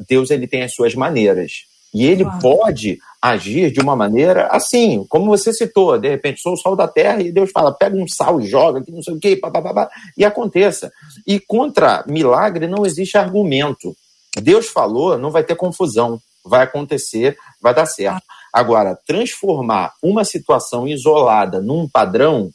[0.08, 1.64] Deus ele tem as suas maneiras.
[1.92, 2.40] E ele claro.
[2.40, 6.86] pode agir de uma maneira assim, como você citou, de repente, sou o sol da
[6.86, 10.92] terra e Deus fala, pega um sal, joga, não sei o quê, papapá, e aconteça.
[11.26, 13.94] E contra milagre não existe argumento.
[14.40, 18.22] Deus falou, não vai ter confusão, vai acontecer, vai dar certo.
[18.52, 22.50] Agora, transformar uma situação isolada num padrão,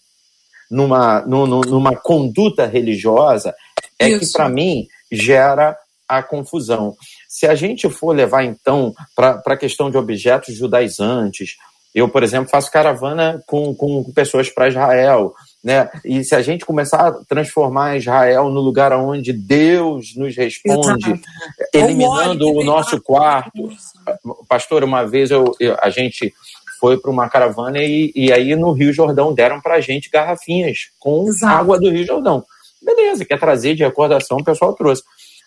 [0.72, 3.54] numa, numa conduta religiosa,
[4.00, 4.20] é Isso.
[4.20, 6.96] que, para mim, gera a confusão.
[7.28, 11.58] Se a gente for levar, então, para a questão de objetos judaizantes,
[11.96, 15.90] eu, por exemplo, faço caravana com, com pessoas para Israel, né?
[16.04, 21.22] E se a gente começar a transformar Israel no lugar onde Deus nos responde, Exato.
[21.74, 23.70] eliminando o nosso quarto.
[24.50, 26.34] Pastor, uma vez eu, eu a gente
[26.82, 30.90] foi para uma caravana e, e, aí no Rio Jordão deram para a gente garrafinhas
[31.00, 31.56] com Exato.
[31.56, 32.44] água do Rio Jordão.
[32.82, 35.02] Beleza, quer trazer de recordação, o pessoal trouxe.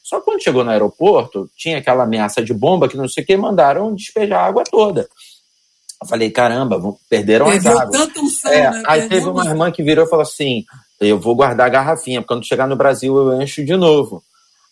[0.09, 3.27] Só que quando chegou no aeroporto, tinha aquela ameaça de bomba que não sei o
[3.27, 5.07] que, mandaram despejar a água toda.
[6.01, 7.99] Eu falei, caramba, perderam Perdeu as águas.
[7.99, 8.83] Tanto é, né?
[8.87, 10.64] Aí teve uma irmã que virou e falou assim:
[10.99, 14.23] eu vou guardar a garrafinha, porque quando chegar no Brasil eu encho de novo.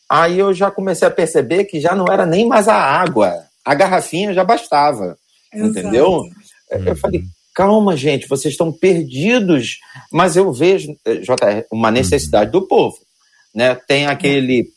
[0.08, 3.74] Aí eu já comecei a perceber que já não era nem mais a água, a
[3.74, 5.18] garrafinha já bastava.
[5.52, 5.70] Exato.
[5.70, 6.22] Entendeu?
[6.70, 6.96] Eu uhum.
[6.96, 7.22] falei,
[7.54, 9.80] calma, gente, vocês estão perdidos.
[10.10, 12.96] Mas eu vejo, eh, JR, uma necessidade do povo.
[13.54, 13.74] Né?
[13.74, 14.70] Tem aquele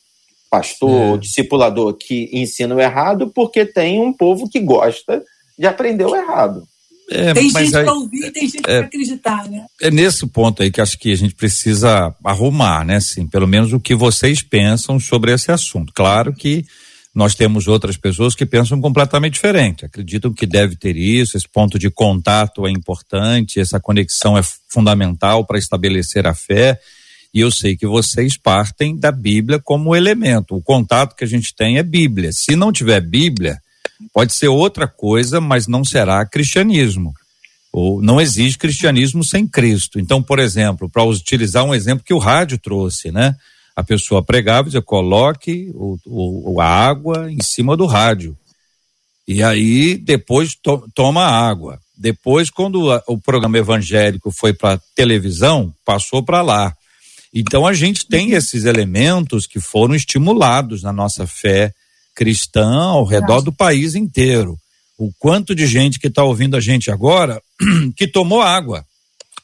[0.50, 1.18] pastor, é.
[1.18, 5.24] discipulador que ensina o errado, porque tem um povo que gosta
[5.58, 6.64] de aprender o errado.
[7.12, 9.66] É, tem gente para ouvir, tem gente é, para acreditar, né?
[9.82, 12.98] É nesse ponto aí que acho que a gente precisa arrumar, né?
[12.98, 15.92] Assim, pelo menos o que vocês pensam sobre esse assunto.
[15.92, 16.66] Claro que
[17.14, 21.80] nós temos outras pessoas que pensam completamente diferente, acreditam que deve ter isso, esse ponto
[21.80, 26.80] de contato é importante, essa conexão é fundamental para estabelecer a fé
[27.34, 30.56] e eu sei que vocês partem da Bíblia como elemento.
[30.56, 32.32] O contato que a gente tem é Bíblia.
[32.34, 33.60] Se não tiver Bíblia,
[34.14, 37.14] pode ser outra coisa, mas não será cristianismo.
[37.72, 40.00] Ou não existe cristianismo sem Cristo.
[40.00, 43.36] Então, por exemplo, para utilizar um exemplo que o rádio trouxe, né?
[43.76, 48.36] A pessoa pregava e dizia, coloque o, o, a água em cima do rádio.
[49.28, 51.80] E aí, depois, to, toma água.
[51.96, 56.76] Depois, quando a, o programa evangélico foi para televisão, passou para lá.
[57.34, 58.38] Então a gente tem uhum.
[58.38, 61.74] esses elementos que foram estimulados na nossa fé
[62.16, 64.58] cristã ao redor do país inteiro.
[64.98, 67.42] O quanto de gente que está ouvindo a gente agora
[67.96, 68.86] que tomou água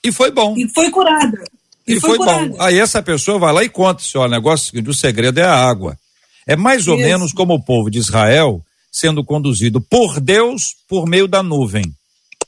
[0.04, 0.56] e foi bom.
[0.58, 1.44] E foi curada.
[1.88, 2.56] E, e foi, foi bom.
[2.60, 5.98] Aí essa pessoa vai lá e conta, assim, o negócio o segredo é a água.
[6.46, 7.08] É mais ou Isso.
[7.08, 11.84] menos como o povo de Israel sendo conduzido por Deus por meio da nuvem.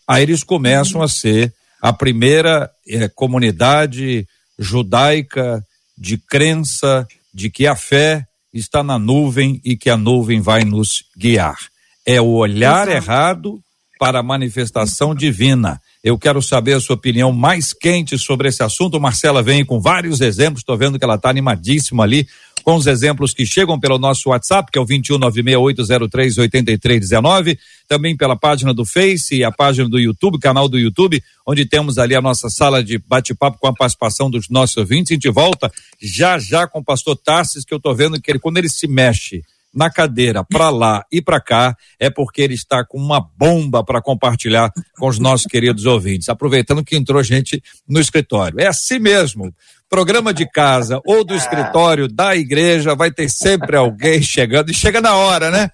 [0.08, 1.06] Aí eles começam uhum.
[1.06, 4.26] a ser a primeira eh, comunidade
[4.58, 5.64] judaica
[5.98, 11.04] de crença de que a fé está na nuvem e que a nuvem vai nos
[11.16, 11.58] guiar.
[12.06, 13.62] É o olhar errado
[14.00, 15.82] para a manifestação divina.
[16.04, 19.00] Eu quero saber a sua opinião mais quente sobre esse assunto.
[19.00, 22.28] Marcela vem com vários exemplos, estou vendo que ela está animadíssima ali
[22.68, 28.74] com os exemplos que chegam pelo nosso WhatsApp, que é o 21968038319, também pela página
[28.74, 32.50] do Face e a página do YouTube, canal do YouTube, onde temos ali a nossa
[32.50, 35.12] sala de bate-papo com a participação dos nossos ouvintes.
[35.12, 38.40] A gente volta já já com o pastor Tarsis, que eu estou vendo que ele,
[38.40, 39.46] quando ele se mexe,
[39.78, 44.02] na cadeira para lá e para cá é porque ele está com uma bomba para
[44.02, 46.30] compartilhar com os nossos queridos ouvintes.
[46.30, 48.60] Aproveitando que entrou gente no escritório.
[48.60, 49.54] É assim mesmo.
[49.88, 55.00] Programa de casa ou do escritório da igreja vai ter sempre alguém chegando e chega
[55.00, 55.70] na hora, né?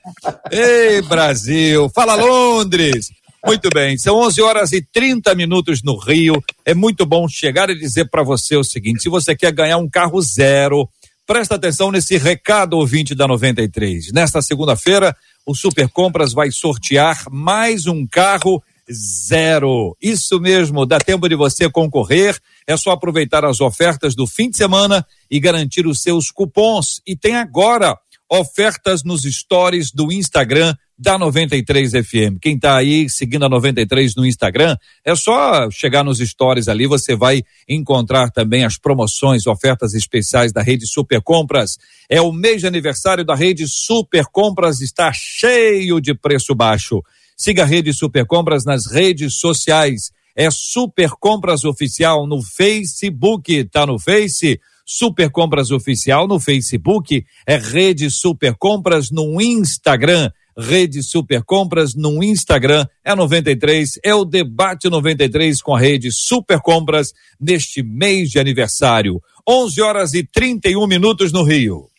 [0.51, 1.89] Ei, Brasil!
[1.95, 3.09] Fala Londres!
[3.45, 6.41] Muito bem, são 11 horas e 30 minutos no Rio.
[6.63, 9.89] É muito bom chegar e dizer para você o seguinte: se você quer ganhar um
[9.89, 10.87] carro zero,
[11.33, 14.11] Presta atenção nesse recado ouvinte da 93.
[14.11, 18.61] Nesta segunda-feira, o Super Compras vai sortear mais um carro
[18.93, 19.97] zero.
[19.99, 22.39] Isso mesmo, dá tempo de você concorrer.
[22.67, 27.01] É só aproveitar as ofertas do fim de semana e garantir os seus cupons.
[27.03, 27.97] E tem agora
[28.29, 32.38] ofertas nos stories do Instagram da 93 FM.
[32.41, 37.15] Quem está aí seguindo a 93 no Instagram, é só chegar nos stories ali, você
[37.15, 41.77] vai encontrar também as promoções, ofertas especiais da rede Super Compras.
[42.10, 47.01] É o mês de aniversário da rede Super Compras, está cheio de preço baixo.
[47.36, 50.12] Siga a rede Super Compras nas redes sociais.
[50.36, 54.60] É Super Compras Oficial no Facebook, tá no Face?
[54.86, 60.29] Super Compras Oficial no Facebook, é Rede Super Compras no Instagram.
[60.57, 66.59] Rede Super Compras no Instagram é 93, é o debate 93 com a Rede Super
[66.59, 69.21] Compras neste mês de aniversário.
[69.47, 71.89] 11 horas e 31 minutos no Rio.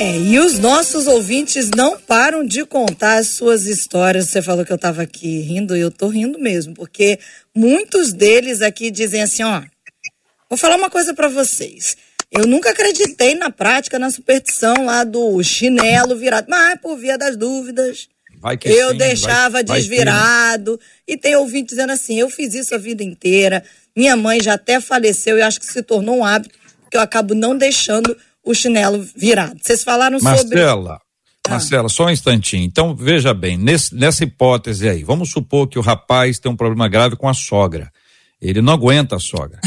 [0.00, 4.28] É, e os nossos ouvintes não param de contar as suas histórias.
[4.28, 7.18] Você falou que eu estava aqui rindo e eu tô rindo mesmo, porque
[7.52, 9.60] muitos deles aqui dizem assim, ó,
[10.48, 11.96] vou falar uma coisa para vocês.
[12.30, 17.36] Eu nunca acreditei na prática, na superstição lá do chinelo virado, mas por via das
[17.36, 18.08] dúvidas,
[18.64, 20.76] eu sim, deixava vai, desvirado.
[20.76, 23.64] Vai e tem ouvinte dizendo assim: eu fiz isso a vida inteira,
[23.96, 26.54] minha mãe já até faleceu e acho que se tornou um hábito,
[26.90, 29.58] que eu acabo não deixando o chinelo virado.
[29.62, 30.58] Vocês falaram Marcela, sobre.
[30.58, 31.00] Marcela,
[31.46, 31.50] ah.
[31.50, 32.64] Marcela, só um instantinho.
[32.64, 36.88] Então, veja bem, nesse, nessa hipótese aí, vamos supor que o rapaz tem um problema
[36.88, 37.90] grave com a sogra.
[38.40, 39.60] Ele não aguenta a sogra.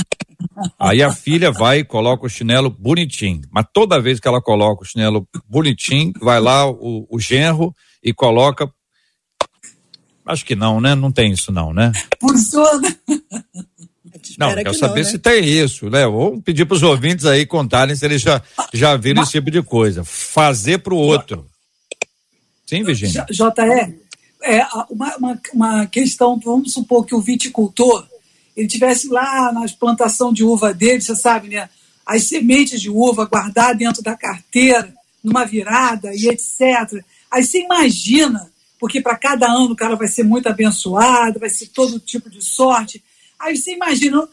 [0.80, 3.42] Aí a filha vai e coloca o chinelo bonitinho.
[3.52, 8.14] Mas toda vez que ela coloca o chinelo bonitinho, vai lá o, o genro e
[8.14, 8.72] coloca.
[10.26, 10.96] Acho que não, né?
[10.96, 11.92] Não tem isso, não, né?
[12.20, 12.96] Funciona.
[14.38, 15.12] Não, quero saber não, né?
[15.12, 16.06] se tem isso, né?
[16.06, 18.42] Vou pedir para os ouvintes aí contarem se eles já,
[18.74, 19.30] já viram Mas...
[19.30, 20.04] esse tipo de coisa.
[20.04, 21.46] Fazer para o outro.
[22.66, 23.26] Sim, Virginia?
[23.30, 23.94] JR,
[24.44, 28.08] é, uma, uma, uma questão, vamos supor que o viticultor
[28.56, 31.70] ele tivesse lá na plantação de uva dele, você sabe, né?
[32.06, 37.04] As sementes de uva guardadas dentro da carteira, numa virada e etc.
[37.30, 41.68] Aí você imagina, porque para cada ano o cara vai ser muito abençoado, vai ser
[41.68, 43.02] todo tipo de sorte.
[43.40, 44.28] Aí você imagina,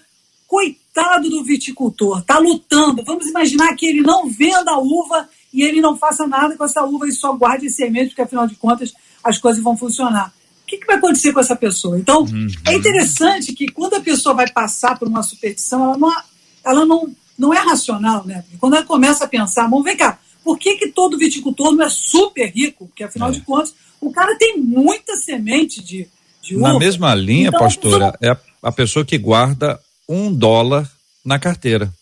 [0.46, 3.04] coitado do viticultor, tá lutando.
[3.04, 6.82] Vamos imaginar que ele não venda a uva e ele não faça nada com essa
[6.82, 10.32] uva e só guarde semente, porque afinal de contas as coisas vão funcionar
[10.68, 11.98] que, que vai acontecer com essa pessoa?
[11.98, 12.46] Então, uhum.
[12.66, 16.22] é interessante que quando a pessoa vai passar por uma superstição, ela não,
[16.64, 18.44] ela não, não é racional, né?
[18.58, 21.88] Quando ela começa a pensar, vamos ver cá, por que, que todo viticultor não é
[21.88, 22.86] super rico?
[22.86, 23.32] Porque, afinal é.
[23.32, 26.06] de contas, o cara tem muita semente de,
[26.42, 26.72] de uva.
[26.74, 30.88] Na mesma linha, então, pastora, é a, a pessoa que guarda um dólar
[31.24, 31.92] na carteira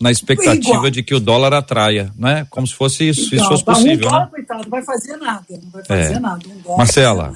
[0.00, 0.90] na expectativa Igual.
[0.90, 2.46] de que o dólar atraia, né?
[2.50, 4.06] Como se fosse isso, isso fosse possível.
[4.06, 4.30] Um dólar, né?
[4.30, 6.18] coitado, não vai fazer nada, não vai fazer é.
[6.20, 6.48] nada.
[6.48, 7.32] Um dólar, Marcela.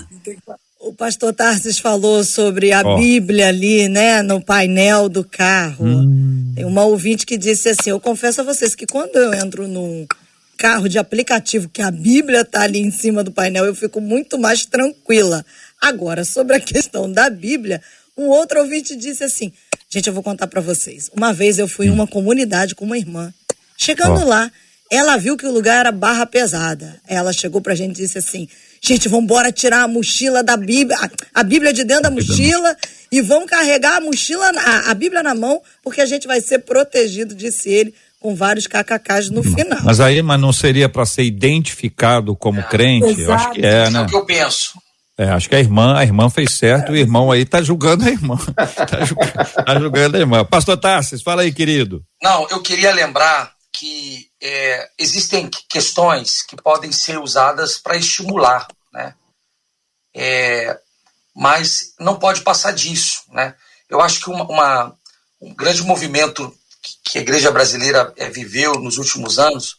[0.79, 2.97] O pastor Tarsis falou sobre a oh.
[2.97, 5.85] Bíblia ali, né, no painel do carro.
[5.85, 6.53] Hum.
[6.55, 10.07] Tem uma ouvinte que disse assim: Eu confesso a vocês que quando eu entro num
[10.57, 14.39] carro de aplicativo que a Bíblia tá ali em cima do painel, eu fico muito
[14.39, 15.45] mais tranquila.
[15.81, 17.83] Agora, sobre a questão da Bíblia,
[18.17, 19.53] um outro ouvinte disse assim:
[19.93, 21.11] Gente, eu vou contar para vocês.
[21.15, 23.31] Uma vez eu fui em uma comunidade com uma irmã.
[23.77, 24.25] Chegando oh.
[24.25, 24.51] lá,
[24.91, 26.99] ela viu que o lugar era barra pesada.
[27.07, 28.49] Ela chegou pra gente e disse assim:
[28.81, 30.97] Gente, vamos embora tirar a mochila da Bíblia,
[31.35, 32.75] a Bíblia de dentro da mochila
[33.11, 36.61] e vamos carregar a mochila, a, a Bíblia na mão, porque a gente vai ser
[36.61, 39.81] protegido, disse ele, com vários kkks no final.
[39.85, 43.09] Mas aí, mas não seria para ser identificado como crente?
[43.09, 43.21] Exato.
[43.21, 43.99] Eu acho que é, né?
[43.99, 44.73] É o que eu penso.
[45.23, 48.11] É, acho que a irmã, a irmã fez certo, o irmão aí tá julgando a
[48.11, 48.37] irmã.
[48.59, 50.45] tá, julgando, tá julgando a irmã.
[50.45, 52.05] Pastor Tarsis, fala aí, querido.
[52.21, 59.15] Não, eu queria lembrar que é, existem questões que podem ser usadas para estimular, né?
[60.13, 60.77] É,
[61.37, 63.55] mas não pode passar disso, né?
[63.89, 64.97] Eu acho que uma, uma
[65.41, 66.53] um grande movimento
[67.05, 69.77] que a igreja brasileira é, viveu nos últimos anos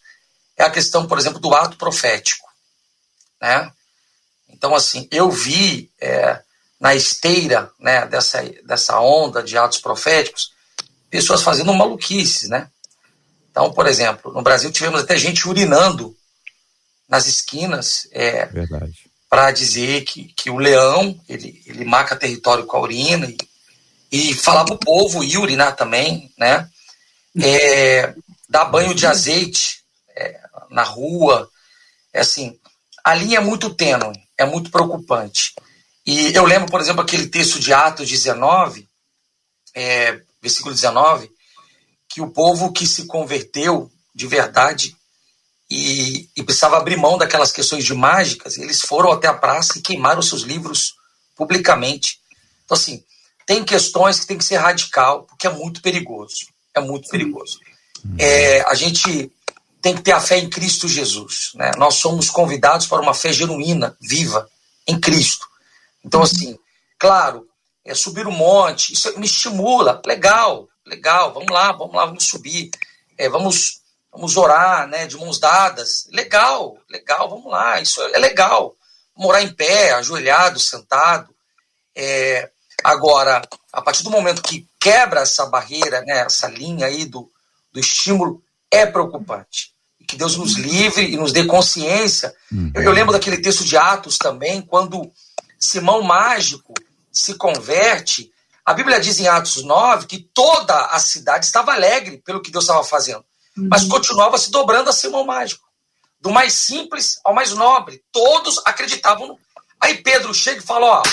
[0.55, 2.47] é a questão, por exemplo, do ato profético,
[3.41, 3.69] né?
[4.53, 6.39] Então, assim, eu vi é,
[6.79, 10.51] na esteira né, dessa, dessa onda de atos proféticos
[11.09, 12.69] pessoas fazendo maluquices, né?
[13.51, 16.15] Então, por exemplo, no Brasil tivemos até gente urinando
[17.07, 18.49] nas esquinas é,
[19.29, 23.37] para dizer que, que o leão ele, ele marca território com a urina e,
[24.11, 26.67] e falar para o povo ir urinar também, né?
[27.39, 28.13] É,
[28.49, 29.83] dar banho de azeite
[30.15, 30.39] é,
[30.71, 31.49] na rua,
[32.11, 32.59] é assim,
[33.03, 35.53] a linha é muito tênue é muito preocupante.
[36.05, 38.87] E eu lembro, por exemplo, aquele texto de Atos 19,
[39.73, 41.31] é, versículo 19,
[42.09, 44.95] que o povo que se converteu de verdade
[45.69, 49.81] e, e, precisava abrir mão daquelas questões de mágicas, eles foram até a praça e
[49.81, 50.93] queimaram seus livros
[51.35, 52.19] publicamente.
[52.63, 53.03] Então, assim,
[53.47, 56.45] tem questões que tem que ser radical, porque é muito perigoso.
[56.75, 57.59] É muito perigoso.
[58.19, 59.31] É, a gente
[59.83, 61.51] tem que ter a fé em Cristo Jesus.
[61.55, 61.71] Né?
[61.77, 64.49] Nós somos convidados para uma fé genuína, viva,
[64.87, 65.45] em Cristo.
[66.03, 66.25] Então, uhum.
[66.25, 66.57] assim,
[66.97, 67.45] claro,
[67.83, 72.71] é subir o monte, isso me estimula, legal, legal, vamos lá, vamos lá, vamos subir,
[73.17, 78.77] é, vamos, vamos orar, né, de mãos dadas, legal, legal, vamos lá, isso é legal,
[79.13, 81.35] morar em pé, ajoelhado, sentado,
[81.93, 82.49] é,
[82.81, 83.41] agora,
[83.73, 87.29] a partir do momento que quebra essa barreira, né, essa linha aí do,
[87.73, 89.72] do estímulo, é preocupante.
[90.07, 92.33] Que Deus nos livre e nos dê consciência.
[92.51, 92.71] Uhum.
[92.75, 95.11] Eu, eu lembro daquele texto de Atos também, quando
[95.59, 96.73] Simão Mágico
[97.11, 98.31] se converte.
[98.65, 102.63] A Bíblia diz em Atos 9 que toda a cidade estava alegre pelo que Deus
[102.63, 103.23] estava fazendo,
[103.57, 103.67] uhum.
[103.69, 105.67] mas continuava se dobrando a Simão Mágico.
[106.19, 108.01] Do mais simples ao mais nobre.
[108.11, 109.27] Todos acreditavam.
[109.27, 109.39] No...
[109.79, 111.03] Aí Pedro chega e fala: ó,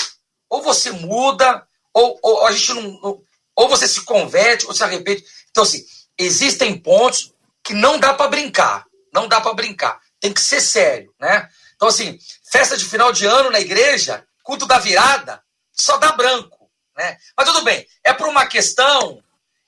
[0.49, 3.21] ou você muda, ou, ou a gente não,
[3.55, 5.23] ou você se converte, ou se arrepende.
[5.49, 5.85] Então, assim,
[6.17, 7.33] existem pontos
[7.63, 8.85] que não dá para brincar.
[9.13, 9.99] Não dá para brincar.
[10.19, 11.47] Tem que ser sério, né?
[11.75, 12.17] Então, assim,
[12.51, 15.41] festa de final de ano na igreja, culto da virada,
[15.73, 17.17] só dá branco, né?
[17.35, 17.85] Mas tudo bem.
[18.03, 19.21] É por uma questão,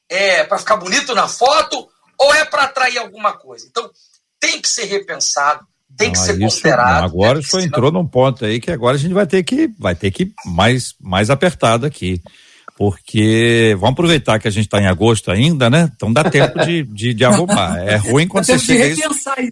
[0.08, 1.90] é para ficar bonito na foto
[2.20, 3.66] ou é para atrair alguma coisa?
[3.68, 3.90] Então,
[4.40, 5.66] tem que ser repensado,
[5.98, 7.04] tem não, que ser isso, considerado.
[7.04, 9.96] Agora o senhor entrou num ponto aí que agora a gente vai ter que vai
[9.96, 12.22] ter que mais mais apertado aqui
[12.76, 15.92] porque vamos aproveitar que a gente está em agosto ainda, né?
[15.96, 17.78] Então dá tempo de, de, de arrumar.
[17.86, 19.02] É ruim quando você chega isso.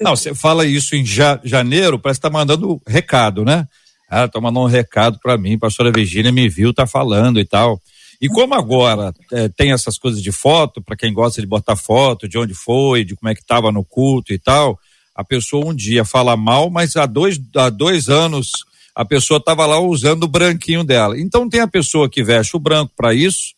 [0.02, 3.68] Não, você fala isso em ja, janeiro, parece que tá mandando recado, né?
[4.10, 7.46] Ah, tá mandando um recado para mim, a pastora Virgínia me viu, tá falando e
[7.46, 7.80] tal.
[8.20, 12.28] E como agora é, tem essas coisas de foto, para quem gosta de botar foto,
[12.28, 14.78] de onde foi, de como é que estava no culto e tal,
[15.16, 18.52] a pessoa um dia fala mal, mas há dois, há dois anos
[18.96, 21.20] a pessoa estava lá usando o branquinho dela.
[21.20, 23.54] Então tem a pessoa que veste o branco para isso,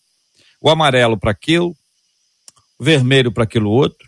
[0.61, 1.75] o amarelo para aquilo,
[2.79, 4.07] o vermelho para aquilo outro.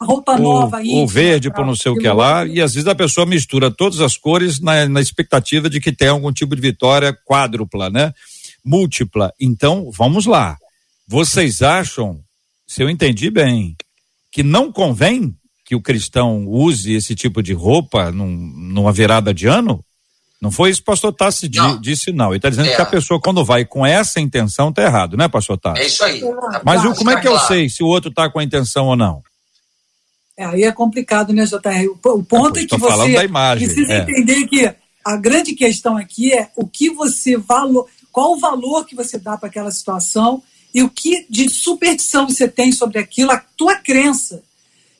[0.00, 1.02] A roupa o, nova aí.
[1.02, 2.46] O verde para não sei o que lá.
[2.46, 6.10] E às vezes a pessoa mistura todas as cores na, na expectativa de que tenha
[6.10, 8.12] algum tipo de vitória quádrupla, né?
[8.64, 9.32] Múltipla.
[9.40, 10.56] Então, vamos lá.
[11.06, 12.20] Vocês acham,
[12.66, 13.76] se eu entendi bem,
[14.32, 15.34] que não convém
[15.64, 19.84] que o cristão use esse tipo de roupa num, numa virada de ano?
[20.44, 21.80] Não foi isso que o pastor Tassi não.
[21.80, 22.28] disse, não.
[22.28, 22.76] Ele está dizendo é.
[22.76, 25.80] que a pessoa, quando vai com essa intenção, está errado, né, pastor Tassi?
[25.80, 26.20] É isso aí.
[26.62, 28.94] Mas tá, como é que eu sei se o outro está com a intenção ou
[28.94, 29.22] não?
[30.36, 31.88] É, aí é complicado, né, JR?
[32.04, 34.02] O, ponto é, é que você imagem, precisa é.
[34.02, 34.70] entender que
[35.02, 39.38] a grande questão aqui é o que você valor, qual o valor que você dá
[39.38, 40.42] para aquela situação
[40.74, 44.42] e o que de superstição você tem sobre aquilo, a tua crença.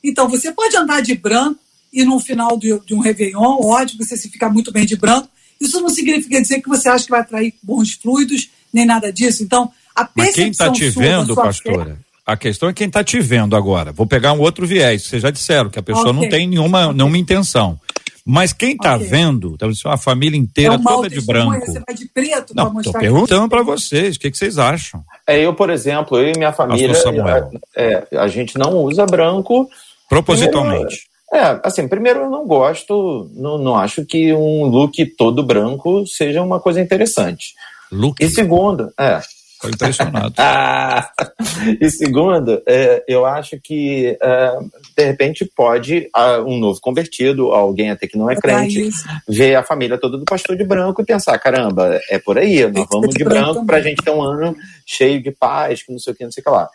[0.03, 1.61] Então, você pode andar de branco
[1.93, 5.29] e no final de, de um Réveillon, ótimo, você se ficar muito bem de branco,
[5.61, 9.43] isso não significa dizer que você acha que vai atrair bons fluidos, nem nada disso.
[9.43, 11.85] Então, a percepção Mas quem está te vendo, pastora?
[11.85, 11.97] Fé,
[12.27, 13.93] a questão é quem está te vendo agora.
[13.93, 15.05] Vou pegar um outro viés.
[15.05, 16.21] Vocês já disseram que a pessoa okay.
[16.21, 16.97] não tem nenhuma, okay.
[16.97, 17.79] nenhuma intenção.
[18.27, 19.07] Mas quem está okay.
[19.07, 21.67] vendo, tá a família inteira é toda de branco.
[21.67, 25.05] Você vai de preto não, estou perguntando para vocês, o que, que, vocês acham?
[25.27, 29.69] É, eu, por exemplo, eu e minha família, a, é, a gente não usa branco.
[30.09, 31.07] Propositalmente.
[31.35, 36.41] É, assim, primeiro eu não gosto, não, não acho que um look todo branco seja
[36.41, 37.55] uma coisa interessante.
[37.91, 38.23] Look?
[38.23, 39.21] E segundo, é.
[39.61, 40.33] Foi impressionado.
[40.39, 41.11] ah,
[41.81, 44.59] e segundo, é, eu acho que é,
[44.97, 46.09] de repente pode
[46.47, 48.91] um novo convertido, alguém até que não é crente,
[49.27, 52.87] ver a família toda do pastor de branco e pensar: caramba, é por aí, nós
[52.89, 54.55] vamos de branco para a gente ter um ano
[54.87, 56.69] cheio de paz, que não sei o que, não sei o que lá.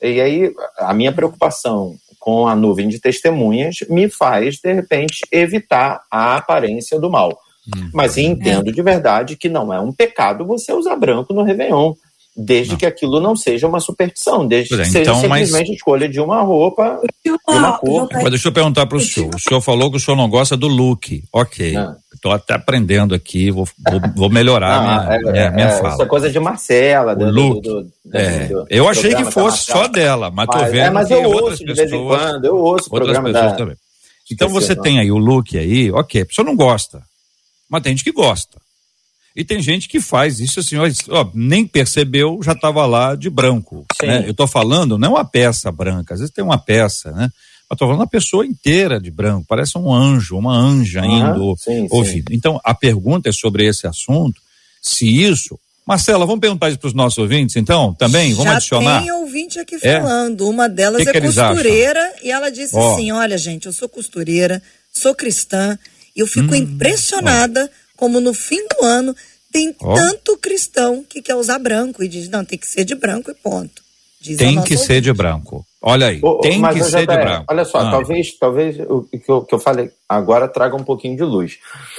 [0.00, 1.96] E aí, a minha preocupação
[2.26, 7.38] com a nuvem de testemunhas me faz, de repente, evitar a aparência do mal.
[7.68, 7.88] Hum.
[7.94, 11.94] Mas entendo de verdade que não é um pecado você usar branco no Réveillon.
[12.38, 12.78] Desde não.
[12.78, 15.76] que aquilo não seja uma superstição, desde é, que seja então, simplesmente mas...
[15.76, 18.08] escolha de uma roupa, de uma cor.
[18.12, 19.34] Mas deixa eu perguntar para o senhor.
[19.34, 21.24] O senhor falou que o senhor não gosta do look.
[21.32, 21.74] Ok.
[22.14, 25.94] Estou até aprendendo aqui, vou, vou, vou melhorar não, minha, é, minha, minha é, fala.
[25.94, 27.12] Isso é coisa de Marcela.
[27.12, 27.62] O do, look.
[27.62, 28.50] Do, do, é.
[28.68, 31.64] eu achei que fosse só dela, mas estou vendo é, mas que eu outras ouço
[31.64, 33.56] pessoas, de vez em quando, eu ouço outras programa pessoas da...
[33.56, 33.76] também.
[34.30, 34.82] Então Esqueci, você não.
[34.82, 37.02] tem aí o look aí, ok, a pessoa não gosta,
[37.70, 38.58] mas tem gente que gosta.
[39.36, 40.76] E tem gente que faz isso assim,
[41.10, 43.84] ó, nem percebeu, já estava lá de branco.
[44.02, 44.24] Né?
[44.24, 47.30] Eu estou falando, não é uma peça branca, às vezes tem uma peça, né?
[47.68, 51.86] Mas estou falando uma pessoa inteira de branco, parece um anjo, uma anja indo sim,
[51.90, 52.30] ouvindo.
[52.30, 52.36] Sim.
[52.36, 54.40] Então, a pergunta é sobre esse assunto,
[54.80, 55.58] se isso.
[55.86, 58.30] Marcela, vamos perguntar isso para os nossos ouvintes, então, também?
[58.30, 59.02] Vamos Já adicionar?
[59.02, 60.00] Tem ouvinte aqui é?
[60.00, 60.48] falando.
[60.48, 62.92] Uma delas que é que costureira e ela disse oh.
[62.92, 64.62] assim: olha, gente, eu sou costureira,
[64.92, 65.78] sou cristã,
[66.14, 67.70] e eu fico hum, impressionada.
[67.70, 69.16] Oh como no fim do ano
[69.52, 69.94] tem oh.
[69.94, 73.34] tanto cristão que quer usar branco e diz, não, tem que ser de branco e
[73.34, 73.82] ponto.
[74.20, 75.64] Diz tem que ser de branco.
[75.80, 77.44] Olha aí, o, tem que ser de branco.
[77.48, 77.90] Olha só, ah.
[77.90, 81.58] talvez, talvez o que eu, que eu falei agora traga um pouquinho de luz.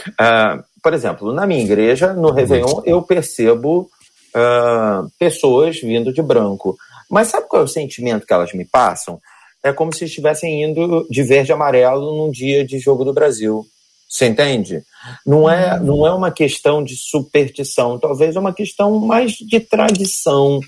[0.10, 3.90] Uh, por exemplo, na minha igreja, no Réveillon, eu percebo
[4.36, 6.78] uh, pessoas vindo de branco.
[7.10, 9.20] Mas sabe qual é o sentimento que elas me passam?
[9.64, 13.66] É como se estivessem indo de verde e amarelo num dia de jogo do Brasil.
[14.08, 14.84] Você entende?
[15.26, 20.60] Não é, não é uma questão de superstição, talvez é uma questão mais de tradição.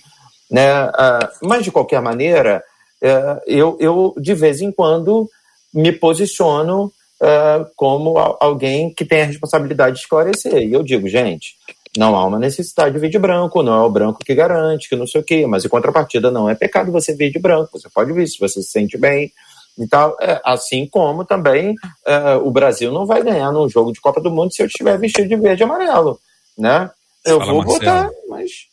[0.51, 0.85] Né?
[0.85, 2.63] Uh, mas, de qualquer maneira,
[3.01, 5.29] uh, eu, eu, de vez em quando,
[5.73, 10.63] me posiciono uh, como alguém que tem a responsabilidade de esclarecer.
[10.63, 11.55] E eu digo, gente,
[11.97, 14.95] não há uma necessidade de vir de branco, não é o branco que garante, que
[14.95, 17.89] não sei o quê, mas em contrapartida não é pecado você vir de branco, você
[17.89, 19.31] pode vir se você se sente bem.
[19.79, 21.73] Então, é, assim como também
[22.05, 24.97] é, o Brasil não vai ganhar num jogo de Copa do Mundo se eu estiver
[24.99, 26.19] vestido de verde e amarelo,
[26.57, 26.91] né?
[27.25, 28.69] Eu Fala, vou votar, mas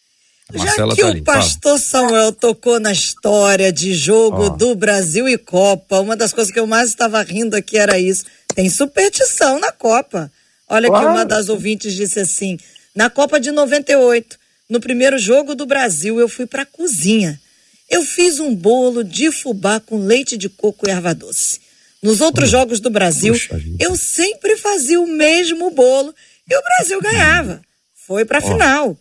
[0.55, 4.51] já que tá o pastor Samuel tocou na história de jogo oh.
[4.51, 8.25] do Brasil e Copa, uma das coisas que eu mais estava rindo aqui era isso.
[8.55, 10.31] Tem superstição na Copa.
[10.69, 11.05] Olha claro.
[11.05, 12.59] que uma das ouvintes disse assim:
[12.95, 14.39] na Copa de 98,
[14.71, 17.41] no primeiro jogo do Brasil, eu fui para a cozinha.
[17.89, 21.61] Eu fiz um bolo de fubá com leite de coco e erva doce.
[22.03, 23.35] Nos outros jogos do Brasil,
[23.79, 26.15] eu sempre fazia o mesmo bolo
[26.49, 27.61] e o Brasil ganhava.
[28.07, 28.97] Foi para a final.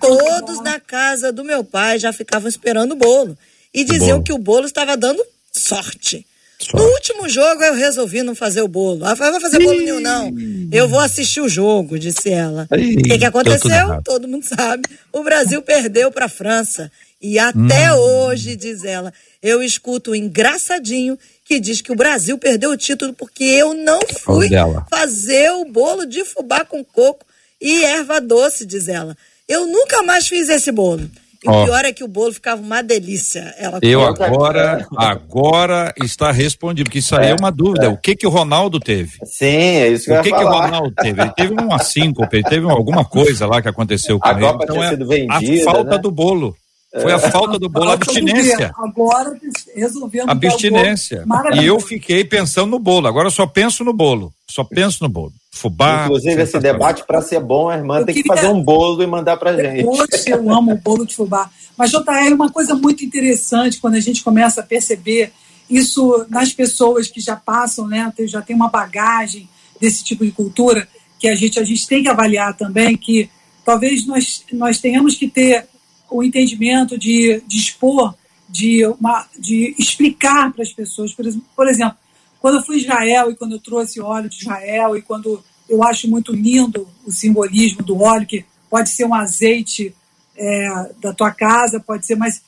[0.00, 3.36] Todos na casa do meu pai já ficavam esperando o bolo
[3.72, 6.24] e diziam que o bolo estava dando sorte.
[6.58, 6.74] sorte.
[6.74, 9.04] No último jogo eu resolvi não fazer o bolo.
[9.04, 10.32] Ah, não vou fazer bolo nenhum, não.
[10.70, 12.68] Eu vou assistir o jogo, disse ela.
[12.70, 14.00] O que, que aconteceu?
[14.04, 14.84] Todo mundo sabe.
[15.12, 16.90] O Brasil perdeu para a França.
[17.20, 17.98] E até hum.
[17.98, 19.12] hoje, diz ela,
[19.42, 24.00] eu escuto o engraçadinho que diz que o Brasil perdeu o título porque eu não
[24.20, 24.50] fui
[24.90, 27.24] fazer o bolo de fubá com coco
[27.60, 29.16] e erva doce, diz ela.
[29.48, 31.08] Eu nunca mais fiz esse bolo.
[31.44, 33.54] E o pior é que o bolo ficava uma delícia.
[33.56, 37.86] Ela eu agora, agora está respondido, porque isso aí é, é uma dúvida.
[37.86, 37.88] É.
[37.88, 39.18] O que que o Ronaldo teve?
[39.24, 41.22] Sim, é isso que O que que o Ronaldo teve?
[41.22, 44.40] Ele teve uma síncope, ele teve alguma coisa lá que aconteceu com a ele.
[44.40, 45.98] Copa então é vendida, a falta né?
[45.98, 46.56] do bolo.
[47.00, 48.72] Foi a falta do bolo, a abstinência.
[48.76, 49.38] Agora
[49.74, 50.30] resolvendo.
[50.30, 51.24] Abstinência.
[51.60, 53.06] E eu fiquei pensando no bolo.
[53.06, 54.32] Agora eu só penso no bolo.
[54.48, 55.32] Só penso no bolo.
[55.50, 56.04] Fubá.
[56.04, 58.30] Inclusive, esse debate, para ser bom, a irmã eu tem queria...
[58.30, 59.84] que fazer um bolo e mandar para gente.
[59.84, 61.50] Poxa, eu amo o bolo de fubá.
[61.76, 65.32] Mas, JR, uma coisa muito interessante quando a gente começa a perceber
[65.68, 69.48] isso nas pessoas que já passam, né, já tem uma bagagem
[69.80, 70.86] desse tipo de cultura,
[71.18, 73.28] que a gente, a gente tem que avaliar também, que
[73.64, 75.66] talvez nós, nós tenhamos que ter
[76.10, 78.14] o entendimento de, de expor,
[78.48, 81.12] de, uma, de explicar para as pessoas.
[81.12, 81.96] Por, por exemplo,
[82.40, 85.82] quando eu fui a Israel e quando eu trouxe óleo de Israel e quando eu
[85.82, 89.94] acho muito lindo o simbolismo do óleo, que pode ser um azeite
[90.36, 92.42] é, da tua casa, pode ser, mas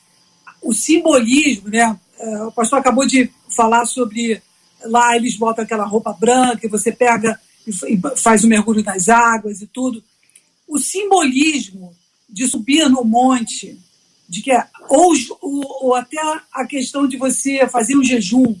[0.61, 1.97] o simbolismo, né?
[2.17, 4.41] É, o pastor acabou de falar sobre
[4.83, 9.61] lá eles botam aquela roupa branca e você pega e faz o mergulho nas águas
[9.61, 10.03] e tudo.
[10.67, 11.93] O simbolismo
[12.29, 13.79] de subir no monte,
[14.27, 16.17] de que é, ou, ou, ou até
[16.53, 18.55] a questão de você fazer um jejum,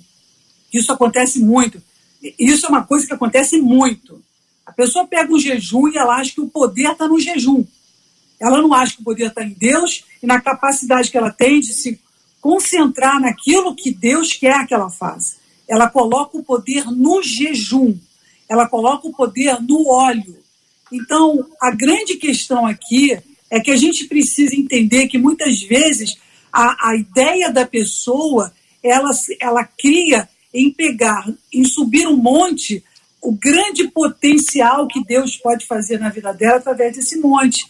[0.73, 1.81] isso acontece muito.
[2.37, 4.21] Isso é uma coisa que acontece muito.
[4.65, 7.65] A pessoa pega um jejum e ela acha que o poder está no jejum.
[8.39, 11.59] Ela não acha que o poder está em Deus e na capacidade que ela tem
[11.59, 11.99] de se
[12.39, 15.37] concentrar naquilo que Deus quer que ela faça.
[15.67, 17.97] Ela coloca o poder no jejum.
[18.47, 20.37] Ela coloca o poder no óleo.
[20.91, 23.19] Então, a grande questão aqui
[23.49, 26.17] é que a gente precisa entender que muitas vezes
[26.51, 32.83] a, a ideia da pessoa ela, ela cria em pegar, em subir um monte,
[33.21, 37.65] o grande potencial que Deus pode fazer na vida dela através desse monte.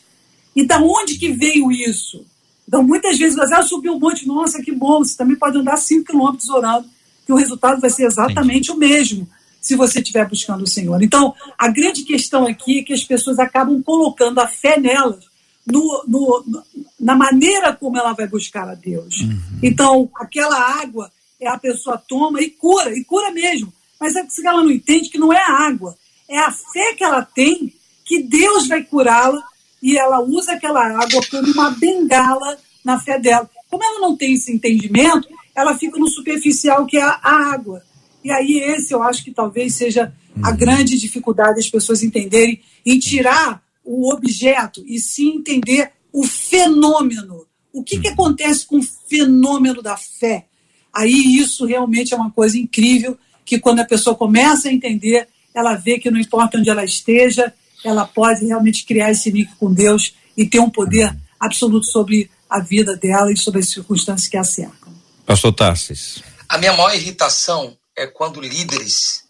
[0.56, 2.26] E da onde que veio isso?
[2.68, 5.78] Então, muitas vezes você ah, subiu um monte, nossa, que bom, você também pode andar
[5.78, 6.88] 5 quilômetros orando,
[7.26, 8.72] que o resultado vai ser exatamente Entendi.
[8.72, 11.02] o mesmo se você estiver buscando o Senhor.
[11.02, 15.29] Então, a grande questão aqui é que as pessoas acabam colocando a fé nelas
[15.72, 16.64] no, no,
[17.00, 19.22] na maneira como ela vai buscar a Deus.
[19.22, 19.40] Uhum.
[19.64, 23.72] Então, aquela água é a pessoa toma e cura, e cura mesmo.
[24.00, 25.96] Mas é que ela não entende que não é a água,
[26.28, 27.74] é a fé que ela tem
[28.06, 29.44] que Deus vai curá-la
[29.82, 33.50] e ela usa aquela água como uma bengala na fé dela.
[33.70, 37.84] Como ela não tem esse entendimento, ela fica no superficial que é a, a água.
[38.24, 40.12] E aí esse eu acho que talvez seja
[40.42, 40.58] a uhum.
[40.58, 43.62] grande dificuldade das pessoas entenderem em tirar
[43.92, 47.48] o objeto e sim entender o fenômeno.
[47.74, 48.14] O que, que uhum.
[48.14, 50.46] acontece com o fenômeno da fé?
[50.94, 55.74] Aí isso realmente é uma coisa incrível que quando a pessoa começa a entender, ela
[55.74, 57.52] vê que não importa onde ela esteja,
[57.84, 62.60] ela pode realmente criar esse link com Deus e ter um poder absoluto sobre a
[62.60, 64.94] vida dela e sobre as circunstâncias que a cercam.
[65.26, 66.22] Pastor Tarsis.
[66.48, 69.24] A minha maior irritação é quando líderes,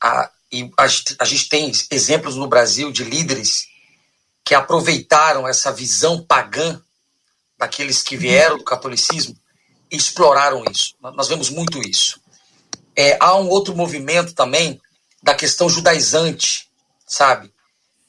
[0.00, 0.86] a, e a,
[1.18, 3.71] a gente tem exemplos no Brasil de líderes
[4.44, 6.80] que aproveitaram essa visão pagã
[7.56, 9.36] daqueles que vieram do catolicismo
[9.90, 10.94] e exploraram isso.
[11.00, 12.20] Nós vemos muito isso.
[12.96, 14.80] É, há um outro movimento também
[15.22, 16.68] da questão judaizante,
[17.06, 17.52] sabe?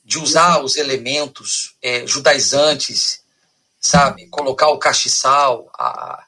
[0.03, 3.21] De usar os elementos é, judaizantes,
[3.79, 4.27] sabe?
[4.27, 5.69] Colocar o castiçal.
[5.77, 6.25] A,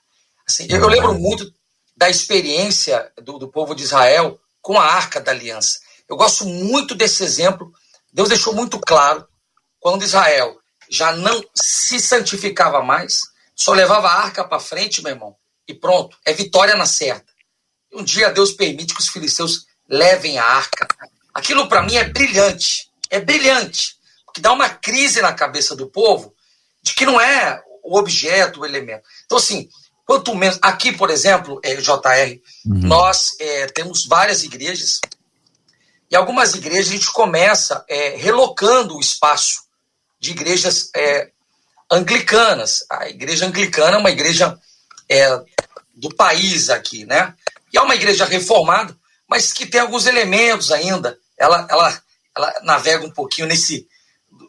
[0.47, 1.51] assim, eu, eu, lembro muito
[1.97, 5.79] da experiência do, do povo de Israel com a Arca da Aliança.
[6.07, 7.73] Eu gosto muito desse exemplo.
[8.13, 9.27] Deus deixou muito claro
[9.85, 10.57] quando Israel
[10.89, 13.19] já não se santificava mais,
[13.55, 15.35] só levava a arca para frente, meu irmão,
[15.67, 17.31] e pronto, é vitória na certa.
[17.93, 20.87] Um dia Deus permite que os filisteus levem a arca.
[21.31, 26.33] Aquilo para mim é brilhante, é brilhante, porque dá uma crise na cabeça do povo
[26.81, 29.03] de que não é o objeto, o elemento.
[29.25, 29.69] Então, assim,
[30.03, 30.57] quanto menos.
[30.63, 32.87] Aqui, por exemplo, é, JR, uhum.
[32.87, 34.99] nós é, temos várias igrejas,
[36.09, 39.64] e algumas igrejas a gente começa é, relocando o espaço
[40.25, 41.29] de igrejas é,
[41.91, 42.83] anglicanas.
[42.89, 44.57] A igreja anglicana é uma igreja
[45.07, 45.39] é,
[45.93, 47.33] do país aqui, né?
[47.71, 48.97] E é uma igreja reformada,
[49.27, 51.17] mas que tem alguns elementos ainda.
[51.37, 52.01] Ela, ela,
[52.35, 53.87] ela navega um pouquinho nesse,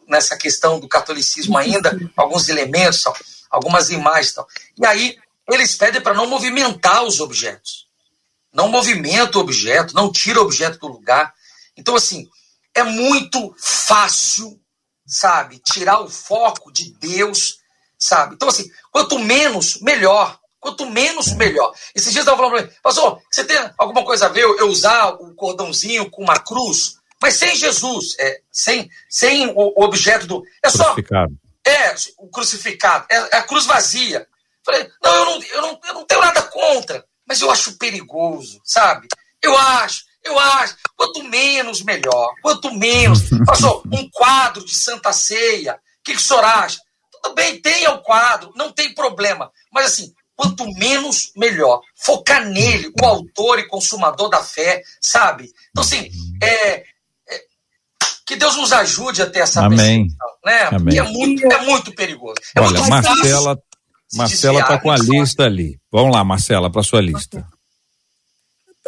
[0.07, 3.03] nessa questão do catolicismo ainda, alguns elementos,
[3.49, 4.33] algumas imagens.
[4.33, 4.47] Tal.
[4.75, 5.15] E aí
[5.51, 7.85] eles pedem para não movimentar os objetos.
[8.51, 11.33] Não movimenta o objeto, não tira o objeto do lugar.
[11.77, 12.27] Então, assim,
[12.73, 14.59] é muito fácil
[15.07, 15.59] sabe?
[15.59, 17.59] Tirar o foco de Deus,
[17.97, 18.35] sabe?
[18.35, 20.37] Então, assim, quanto menos, melhor.
[20.59, 21.73] Quanto menos, melhor.
[21.95, 24.67] Esses dias eu estava falando para mim, pastor, você tem alguma coisa a ver eu
[24.67, 30.43] usar o cordãozinho com uma cruz, mas sem Jesus, é, sem, sem o objeto do.
[30.63, 30.93] É só.
[30.93, 31.39] Crucificado.
[31.65, 33.05] É, o crucificado.
[33.09, 34.27] É, é a cruz vazia.
[34.65, 38.59] Falei, não eu, não, eu não, eu não tenho nada contra, mas eu acho perigoso,
[38.65, 39.07] sabe?
[39.41, 40.06] Eu acho.
[40.27, 42.33] Eu acho, quanto menos, melhor.
[42.41, 43.29] Quanto menos.
[43.47, 45.75] Passou um quadro de Santa Ceia.
[45.75, 46.79] O que, que o senhor acha?
[47.11, 49.51] Tudo bem, tenha o quadro, não tem problema.
[49.71, 51.81] Mas assim, quanto menos, melhor.
[51.95, 55.51] Focar nele, o autor e consumador da fé, sabe?
[55.71, 56.09] Então, assim,
[56.41, 56.83] é, é
[58.25, 60.07] que Deus nos ajude a ter essa Amém.
[60.45, 60.63] né?
[60.71, 60.97] Amém.
[60.97, 62.35] É muito, é muito perigoso.
[62.55, 63.59] É Olha, muito Marcela,
[64.13, 65.79] Marcela está com a lista ali.
[65.91, 67.45] Vamos lá, Marcela, para sua lista.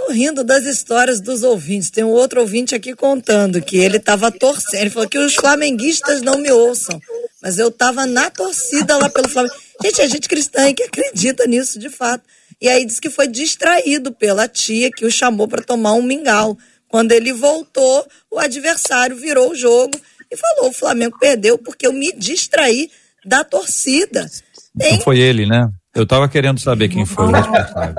[0.10, 1.92] Tô rindo das histórias dos ouvintes.
[1.92, 4.82] Tem um outro ouvinte aqui contando que ele estava torcendo.
[4.82, 7.00] Ele falou que os flamenguistas não me ouçam.
[7.40, 9.54] Mas eu estava na torcida lá pelo Flamengo.
[9.84, 12.24] Gente, a gente cristã que acredita nisso de fato.
[12.60, 16.58] E aí disse que foi distraído pela tia que o chamou para tomar um mingau.
[16.88, 19.96] Quando ele voltou, o adversário virou o jogo
[20.32, 22.90] e falou: o Flamengo perdeu porque eu me distraí
[23.24, 24.28] da torcida.
[24.76, 24.94] Tem...
[24.94, 25.70] Não foi ele, né?
[26.00, 27.96] Eu estava querendo saber quem foi o responsável.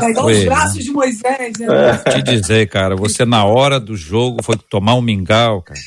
[0.00, 1.58] Pegou os braços de Moisés.
[1.58, 1.98] Né?
[2.10, 5.78] Te dizer, cara, você na hora do jogo foi tomar um mingau, cara.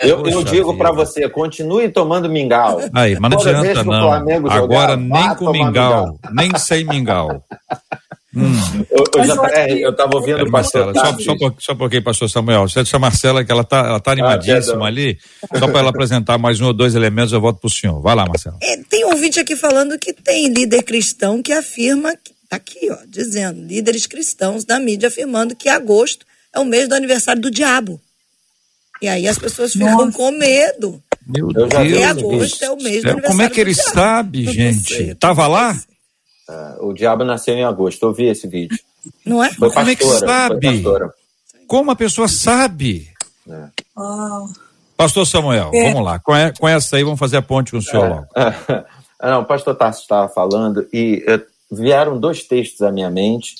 [0.00, 2.80] Eu, eu digo para você, continue tomando mingau.
[2.94, 4.12] Aí, mas não adianta não.
[4.50, 7.42] Agora nem com mingau, mingau, nem sem mingau.
[8.36, 8.84] Hum.
[8.90, 12.68] Eu, eu, já, é, eu tava ouvindo é, Marcela, só, só, só porque, pastor Samuel,
[12.68, 15.18] você disse a Marcela que ela tá, ela tá ah, animadíssima ah, ali,
[15.56, 18.00] só para ela apresentar mais um ou dois elementos, eu volto pro senhor.
[18.00, 18.56] Vai lá, Marcela.
[18.60, 22.12] É, tem um vídeo aqui falando que tem líder cristão que afirma,
[22.48, 26.94] tá aqui, ó, dizendo, líderes cristãos da mídia afirmando que agosto é o mês do
[26.94, 28.00] aniversário do diabo.
[29.00, 30.12] E aí as pessoas ficam Nossa.
[30.12, 31.02] com medo.
[31.26, 31.72] Meu Deus.
[31.72, 35.14] Agosto é o mês do aniversário Como é que ele sabe, gente?
[35.16, 35.78] Tava lá?
[36.48, 38.02] Uh, o diabo nasceu em agosto.
[38.04, 38.78] Eu vi esse vídeo.
[39.24, 39.50] Não é?
[39.52, 41.10] Foi Como pastora, é que sabe?
[41.66, 43.08] Como a pessoa sabe?
[43.48, 43.68] É.
[43.96, 44.48] Oh.
[44.96, 45.90] Pastor Samuel, é.
[45.90, 46.18] vamos lá.
[46.18, 48.08] Com, com, essa aí, vamos fazer a ponte com o senhor é.
[48.08, 48.26] logo.
[49.22, 53.54] Não, o pastor Tarso estava falando e uh, vieram dois textos à minha mente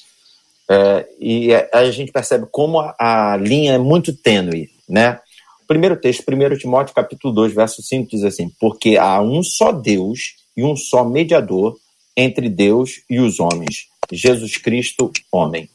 [0.70, 5.20] uh, e a gente percebe como a, a, linha é muito tênue, né?
[5.62, 9.72] O primeiro texto, 1 Timóteo capítulo 2, verso 5, diz assim, porque há um só
[9.72, 11.74] Deus e um só mediador
[12.16, 15.68] entre Deus e os homens, Jesus Cristo, homem.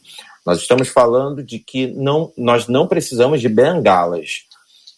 [0.44, 4.42] Nós estamos falando de que não, nós não precisamos de bengalas,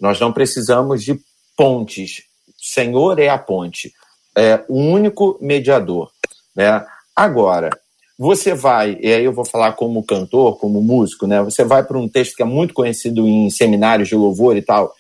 [0.01, 1.21] nós não precisamos de
[1.57, 2.23] pontes.
[2.49, 3.93] O Senhor é a ponte,
[4.37, 6.11] é o único mediador.
[6.55, 6.85] Né?
[7.15, 7.71] Agora,
[8.19, 11.43] você vai, e aí eu vou falar como cantor, como músico, né?
[11.43, 14.95] Você vai para um texto que é muito conhecido em seminários de louvor e tal,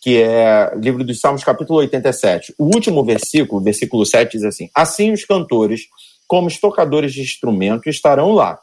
[0.00, 2.54] que é livro dos Salmos, capítulo 87.
[2.58, 5.82] O último versículo, versículo 7, diz assim: Assim os cantores,
[6.26, 8.58] como os tocadores de instrumento, estarão lá.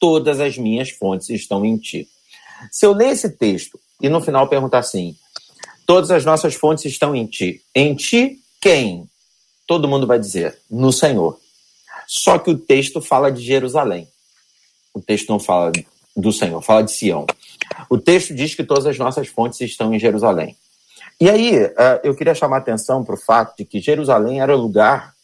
[0.00, 2.08] Todas as minhas fontes estão em ti.
[2.72, 5.14] Se eu ler esse texto e no final perguntar assim:
[5.86, 7.62] Todas as nossas fontes estão em ti.
[7.74, 9.08] Em ti, quem?
[9.66, 11.38] Todo mundo vai dizer: No Senhor.
[12.06, 14.08] Só que o texto fala de Jerusalém.
[14.94, 15.72] O texto não fala
[16.16, 17.26] do Senhor, fala de Sião.
[17.88, 20.56] O texto diz que todas as nossas fontes estão em Jerusalém.
[21.20, 24.56] E aí, eh, eu queria chamar a atenção para o fato de que Jerusalém era
[24.56, 25.14] o lugar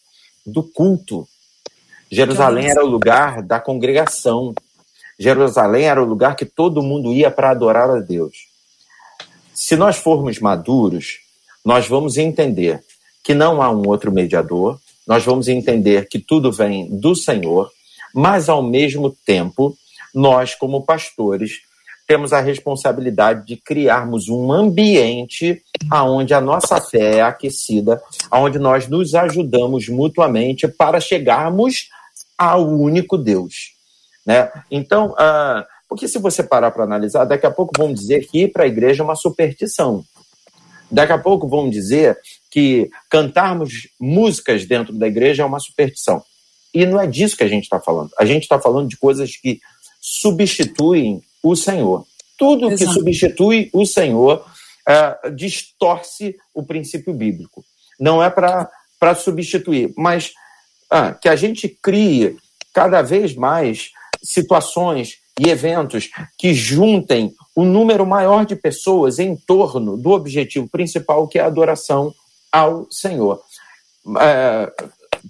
[0.45, 1.27] do culto.
[2.11, 4.53] Jerusalém era o lugar da congregação.
[5.17, 8.47] Jerusalém era o lugar que todo mundo ia para adorar a Deus.
[9.53, 11.19] Se nós formos maduros,
[11.63, 12.83] nós vamos entender
[13.23, 17.71] que não há um outro mediador, nós vamos entender que tudo vem do Senhor,
[18.13, 19.75] mas ao mesmo tempo,
[20.13, 21.61] nós, como pastores,
[22.07, 28.01] temos a responsabilidade de criarmos um ambiente onde a nossa fé é aquecida,
[28.31, 31.89] onde nós nos ajudamos mutuamente para chegarmos
[32.37, 33.73] ao único Deus.
[34.25, 34.51] Né?
[34.69, 38.51] Então, uh, porque se você parar para analisar, daqui a pouco vão dizer que ir
[38.51, 40.03] para a igreja é uma superstição.
[40.89, 42.17] Daqui a pouco vão dizer
[42.51, 46.23] que cantarmos músicas dentro da igreja é uma superstição.
[46.73, 48.11] E não é disso que a gente está falando.
[48.19, 49.59] A gente está falando de coisas que
[50.01, 52.05] substituem o Senhor.
[52.37, 52.91] Tudo Exato.
[52.91, 54.45] que substitui o Senhor
[54.87, 57.63] é, distorce o princípio bíblico.
[57.99, 60.33] Não é para substituir, mas
[60.89, 62.35] ah, que a gente crie
[62.73, 63.91] cada vez mais
[64.23, 71.27] situações e eventos que juntem um número maior de pessoas em torno do objetivo principal,
[71.27, 72.13] que é a adoração
[72.51, 73.41] ao Senhor.
[74.19, 74.71] É,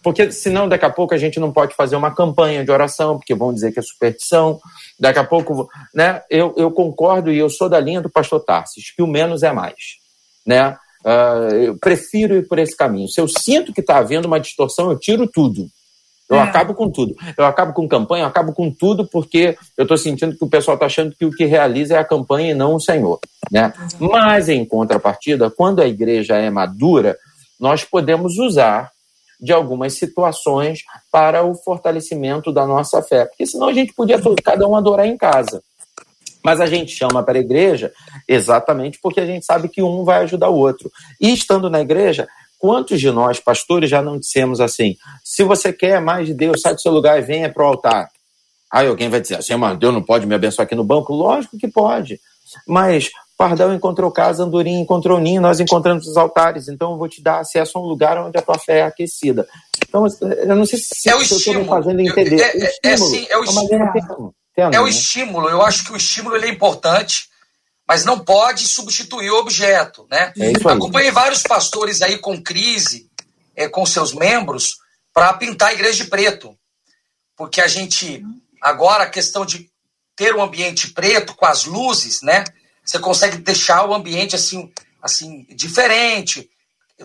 [0.06, 3.34] porque senão daqui a pouco a gente não pode fazer uma campanha de oração, porque
[3.34, 4.60] vão dizer que é superstição.
[4.99, 6.22] Daqui a pouco, né?
[6.30, 9.51] Eu, eu concordo e eu sou da linha do pastor Tarsis, que o menos é
[9.51, 9.97] mais,
[10.45, 10.78] né?
[11.03, 13.10] Uh, eu prefiro ir por esse caminho.
[13.10, 15.68] Se eu sinto que está havendo uma distorção, eu tiro tudo.
[16.30, 16.41] Eu é.
[16.41, 17.16] acabo com tudo.
[17.36, 20.76] Eu acabo com campanha, eu acabo com tudo, porque eu estou sentindo que o pessoal
[20.76, 23.20] está achando que o que realiza é a campanha e não o Senhor.
[23.51, 23.74] Né?
[23.99, 27.18] Mas, em contrapartida, quando a igreja é madura,
[27.60, 28.93] nós podemos usar
[29.39, 30.79] de algumas situações
[31.11, 33.25] para o fortalecimento da nossa fé.
[33.25, 35.61] Porque senão a gente podia cada um adorar em casa.
[36.43, 37.91] Mas a gente chama para a igreja
[38.27, 40.91] exatamente porque a gente sabe que um vai ajudar o outro.
[41.19, 42.27] E estando na igreja,
[42.57, 46.73] Quantos de nós, pastores, já não dissemos assim: se você quer mais de Deus, sai
[46.73, 48.09] do seu lugar e venha para o altar?
[48.71, 51.13] Aí alguém vai dizer assim, mas Deus não pode me abençoar aqui no banco?
[51.13, 52.19] Lógico que pode.
[52.67, 57.21] Mas Pardal encontrou casa, Andorinha encontrou ninho, nós encontramos os altares, então eu vou te
[57.21, 59.47] dar acesso a um lugar onde a tua fé é aquecida.
[59.88, 62.41] Então, eu não sei se é o eu estou me fazendo entender.
[62.41, 64.36] É, é, é, sim, é o estímulo.
[64.55, 65.49] É o estímulo.
[65.49, 67.29] Eu acho que o estímulo é importante
[67.88, 70.33] mas não pode substituir o objeto, né?
[70.38, 73.09] É Acompanhei vários pastores aí com crise
[73.55, 74.77] é, com seus membros
[75.13, 76.57] para pintar a igreja de preto,
[77.38, 78.23] porque a gente
[78.61, 79.69] agora a questão de
[80.15, 82.43] ter um ambiente preto com as luzes, né?
[82.86, 84.71] Você consegue deixar o ambiente assim,
[85.01, 86.49] assim diferente,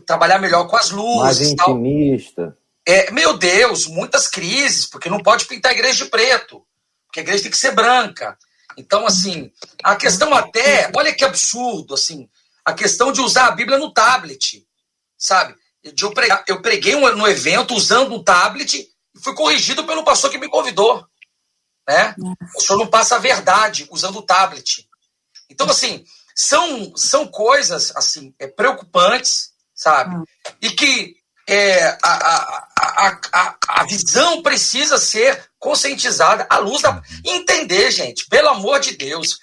[0.04, 2.56] trabalhar melhor com as luzes, mais intimista.
[2.86, 6.64] É, meu Deus, muitas crises, porque não pode pintar a igreja de preto,
[7.06, 8.36] porque a igreja tem que ser branca.
[8.76, 9.50] Então, assim,
[9.82, 12.28] a questão até, olha que absurdo, assim,
[12.64, 14.66] a questão de usar a Bíblia no tablet,
[15.16, 15.54] sabe?
[15.82, 18.74] Eu, pregar, eu preguei um, no evento usando um tablet
[19.14, 21.04] e fui corrigido pelo pastor que me convidou,
[21.88, 22.14] né?
[22.56, 24.88] O senhor não passa a verdade usando o tablet.
[25.51, 30.14] Então, assim, são, são coisas, assim, é, preocupantes, sabe?
[30.16, 30.53] Ah.
[30.62, 37.03] E que é, a, a, a, a, visão precisa ser conscientizada à luz da.
[37.24, 39.38] Entender, gente, pelo amor de Deus,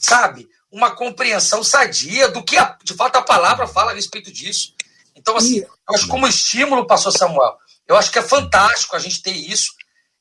[0.00, 0.48] sabe?
[0.70, 4.74] Uma compreensão sadia do que de fato a palavra fala a respeito disso.
[5.14, 9.22] Então, assim, eu acho como estímulo, pastor Samuel, eu acho que é fantástico a gente
[9.22, 9.72] ter isso,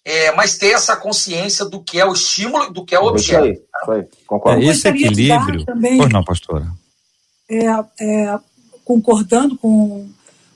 [0.05, 3.05] é, mas ter essa consciência do que é o estímulo e do que é o
[3.05, 3.45] objeto.
[3.45, 4.05] Isso aí, isso aí.
[4.27, 4.61] Concordo.
[4.61, 5.65] É, esse equilíbrio.
[5.65, 6.67] Também, pois não, pastora.
[7.49, 7.65] É,
[7.99, 8.39] é,
[8.83, 10.09] concordando com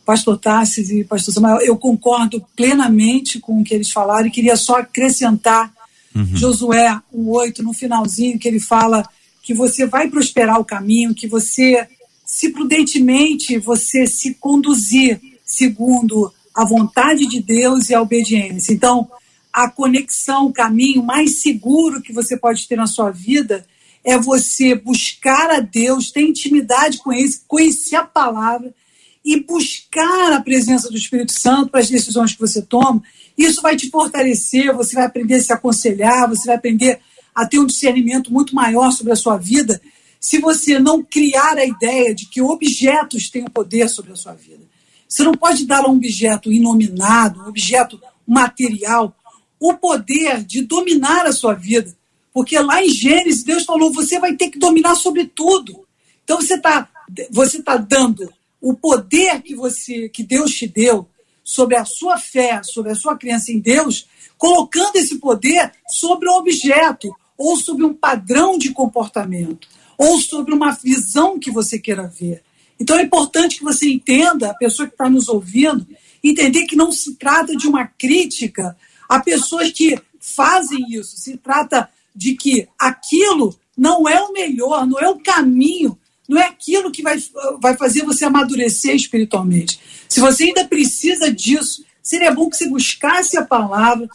[0.05, 4.55] pastor Tassis e pastor Samuel, eu concordo plenamente com o que eles falaram e queria
[4.55, 5.71] só acrescentar
[6.15, 6.35] uhum.
[6.35, 9.07] Josué 1,8 no finalzinho, que ele fala
[9.43, 11.87] que você vai prosperar o caminho, que você,
[12.25, 18.73] se prudentemente você se conduzir segundo a vontade de Deus e a obediência.
[18.73, 19.09] Então,
[19.57, 23.65] a conexão, o caminho mais seguro que você pode ter na sua vida
[24.03, 28.71] é você buscar a Deus, ter intimidade com Ele, conhecer a palavra
[29.25, 33.01] e buscar a presença do Espírito Santo para as decisões que você toma,
[33.35, 36.99] isso vai te fortalecer, você vai aprender a se aconselhar, você vai aprender
[37.33, 39.81] a ter um discernimento muito maior sobre a sua vida,
[40.19, 44.33] se você não criar a ideia de que objetos têm o poder sobre a sua
[44.33, 44.63] vida.
[45.09, 49.16] Você não pode dar um objeto inominado, um objeto material,
[49.59, 51.95] o poder de dominar a sua vida.
[52.33, 55.85] Porque lá em Gênesis, Deus falou: você vai ter que dominar sobre tudo.
[56.23, 56.89] Então você está
[57.31, 58.31] você tá dando
[58.61, 61.07] o poder que você que Deus te deu
[61.43, 66.33] sobre a sua fé, sobre a sua crença em Deus, colocando esse poder sobre um
[66.33, 72.43] objeto ou sobre um padrão de comportamento ou sobre uma visão que você queira ver.
[72.79, 75.87] Então é importante que você entenda, a pessoa que está nos ouvindo,
[76.23, 78.77] entender que não se trata de uma crítica
[79.07, 84.99] a pessoas que fazem isso, se trata de que aquilo não é o melhor, não
[84.99, 85.97] é o caminho,
[86.27, 87.17] não é aquilo que vai,
[87.59, 89.79] vai fazer você amadurecer espiritualmente.
[90.09, 94.09] Se você ainda precisa disso, seria bom que você buscasse a palavra,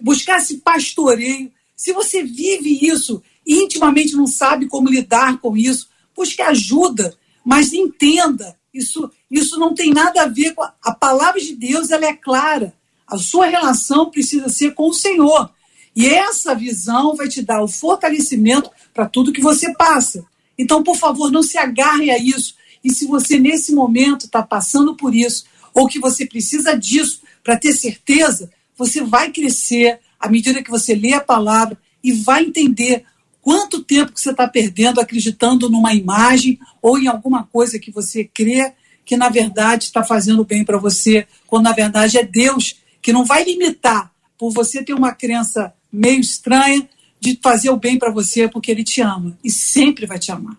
[0.00, 1.52] buscasse pastoreio.
[1.76, 8.56] Se você vive isso intimamente não sabe como lidar com isso, busque ajuda, mas entenda,
[8.74, 12.12] isso, isso não tem nada a ver com a, a palavra de Deus, ela é
[12.12, 12.74] clara.
[13.10, 15.50] A sua relação precisa ser com o Senhor.
[15.96, 20.24] E essa visão vai te dar o fortalecimento para tudo que você passa.
[20.56, 22.54] Então, por favor, não se agarre a isso.
[22.84, 25.44] E se você, nesse momento, está passando por isso,
[25.74, 30.94] ou que você precisa disso para ter certeza, você vai crescer à medida que você
[30.94, 33.04] lê a palavra e vai entender
[33.40, 38.24] quanto tempo que você está perdendo acreditando numa imagem ou em alguma coisa que você
[38.24, 38.72] crê
[39.04, 42.76] que, na verdade, está fazendo bem para você, quando, na verdade, é Deus
[43.08, 46.86] que não vai limitar por você ter uma crença meio estranha
[47.18, 50.54] de fazer o bem para você porque ele te ama e sempre vai te amar.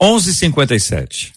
[0.00, 1.32] 11:57.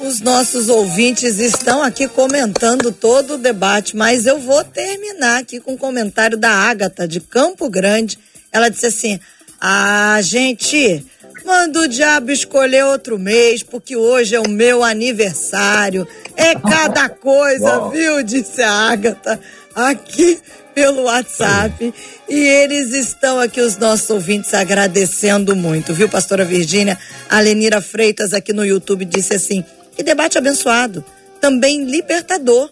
[0.00, 5.74] Os nossos ouvintes estão aqui comentando todo o debate, mas eu vou terminar aqui com
[5.74, 8.18] um comentário da Ágata de Campo Grande.
[8.50, 9.20] Ela disse assim:
[9.60, 11.04] "Ah, gente,
[11.48, 16.06] manda o diabo escolher outro mês, porque hoje é o meu aniversário.
[16.36, 19.40] É cada coisa, viu?" disse a Ágata
[19.74, 20.38] aqui
[20.74, 21.92] pelo WhatsApp.
[22.28, 26.98] E eles estão aqui, os nossos ouvintes, agradecendo muito, viu, pastora Virgínia?
[27.28, 29.64] A Lenira Freitas aqui no YouTube disse assim:
[29.98, 31.04] que debate abençoado,
[31.40, 32.70] também libertador.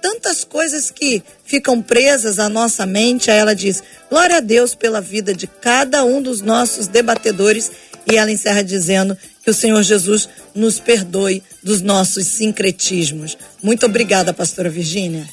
[0.00, 3.32] Tantas coisas que ficam presas à nossa mente.
[3.32, 7.72] Aí ela diz: Glória a Deus pela vida de cada um dos nossos debatedores.
[8.10, 13.36] E ela encerra dizendo que o Senhor Jesus nos perdoe dos nossos sincretismos.
[13.62, 15.26] Muito obrigada, pastora Virgínia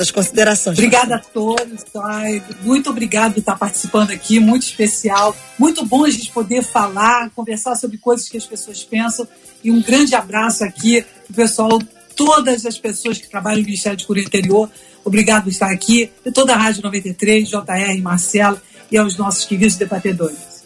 [0.00, 0.78] suas considerações.
[0.78, 1.84] Obrigada a todos.
[2.04, 5.36] Ai, muito obrigado por estar participando aqui, muito especial.
[5.58, 9.28] Muito bom a gente poder falar, conversar sobre coisas que as pessoas pensam.
[9.62, 11.78] E um grande abraço aqui o pessoal,
[12.16, 14.70] todas as pessoas que trabalham no Ministério de Cura Interior.
[15.04, 16.10] Obrigado por estar aqui.
[16.24, 18.60] E toda a Rádio 93, JR, Marcelo
[18.90, 20.60] e aos nossos queridos debatedores.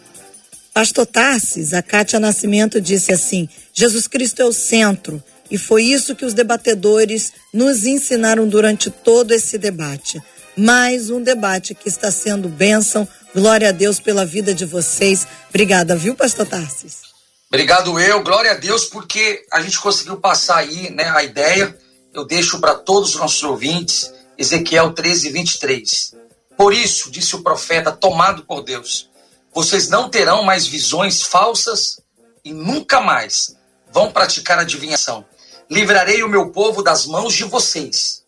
[0.73, 6.17] Pastor Tarsis, a Cátia Nascimento disse assim: Jesus Cristo é o centro e foi isso
[6.17, 10.21] que os debatedores nos ensinaram durante todo esse debate.
[10.57, 13.07] Mais um debate que está sendo bênção.
[13.35, 15.27] Glória a Deus pela vida de vocês.
[15.49, 17.03] Obrigada, viu, pastor Tarsis?
[17.49, 21.77] Obrigado eu, glória a Deus, porque a gente conseguiu passar aí né, a ideia.
[22.13, 26.15] Eu deixo para todos os nossos ouvintes Ezequiel 13, 23.
[26.57, 29.11] Por isso, disse o profeta, tomado por Deus,
[29.53, 32.01] vocês não terão mais visões falsas
[32.45, 33.57] e nunca mais
[33.93, 35.25] vão praticar adivinhação
[35.71, 38.23] livrarei o meu povo das mãos de vocês.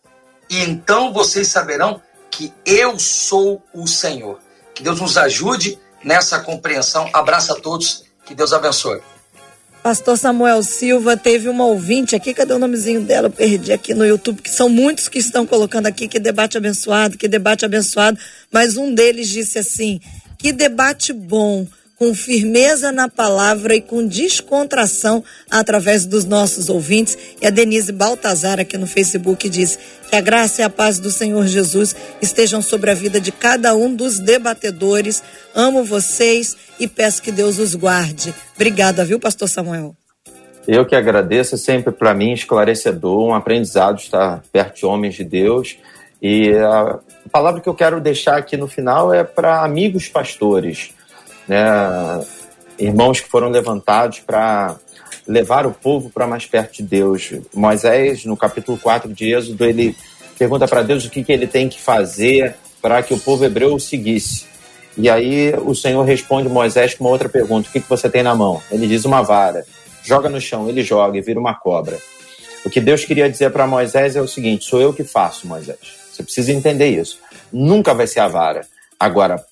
[0.48, 2.00] E então vocês saberão
[2.30, 4.38] que eu sou o Senhor.
[4.74, 7.08] Que Deus nos ajude nessa compreensão.
[7.12, 8.04] Abraço a todos.
[8.24, 9.00] Que Deus abençoe.
[9.86, 13.28] Pastor Samuel Silva teve uma ouvinte aqui, cadê o nomezinho dela?
[13.28, 17.16] Eu perdi aqui no YouTube, que são muitos que estão colocando aqui que debate abençoado,
[17.16, 18.18] que debate abençoado,
[18.50, 20.00] mas um deles disse assim:
[20.36, 21.64] que debate bom
[21.98, 27.16] com firmeza na palavra e com descontração através dos nossos ouvintes.
[27.40, 29.78] E a Denise Baltazar aqui no Facebook diz
[30.08, 33.74] que a graça e a paz do Senhor Jesus estejam sobre a vida de cada
[33.74, 35.22] um dos debatedores.
[35.54, 38.34] Amo vocês e peço que Deus os guarde.
[38.54, 39.96] Obrigada, viu, pastor Samuel?
[40.68, 45.78] Eu que agradeço, sempre para mim esclarecedor, um aprendizado estar perto de homens de Deus.
[46.20, 46.98] E a
[47.30, 50.95] palavra que eu quero deixar aqui no final é para amigos pastores
[51.48, 52.24] né,
[52.78, 54.76] irmãos que foram levantados para
[55.26, 57.32] levar o povo para mais perto de Deus.
[57.54, 59.96] Moisés, no capítulo 4 de Êxodo, ele
[60.38, 63.74] pergunta para Deus o que, que ele tem que fazer para que o povo hebreu
[63.74, 64.46] o seguisse.
[64.96, 68.22] E aí o Senhor responde Moisés com uma outra pergunta: O que, que você tem
[68.22, 68.62] na mão?
[68.70, 69.64] Ele diz uma vara.
[70.02, 71.98] Joga no chão, ele joga e vira uma cobra.
[72.64, 75.78] O que Deus queria dizer para Moisés é o seguinte: sou eu que faço, Moisés.
[76.10, 77.18] Você precisa entender isso.
[77.52, 78.62] Nunca vai ser a vara.
[78.98, 79.44] Agora,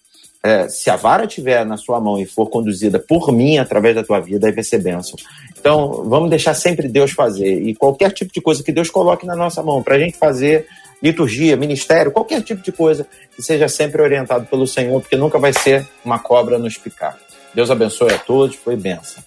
[0.44, 4.04] é, se a vara estiver na sua mão e for conduzida por mim através da
[4.04, 5.18] tua vida, aí vai ser bênção.
[5.58, 7.62] Então, vamos deixar sempre Deus fazer.
[7.62, 10.66] E qualquer tipo de coisa que Deus coloque na nossa mão, para a gente fazer
[11.02, 15.54] liturgia, ministério, qualquer tipo de coisa, que seja sempre orientado pelo Senhor, porque nunca vai
[15.54, 17.18] ser uma cobra nos picar.
[17.54, 19.24] Deus abençoe a todos, foi bênção.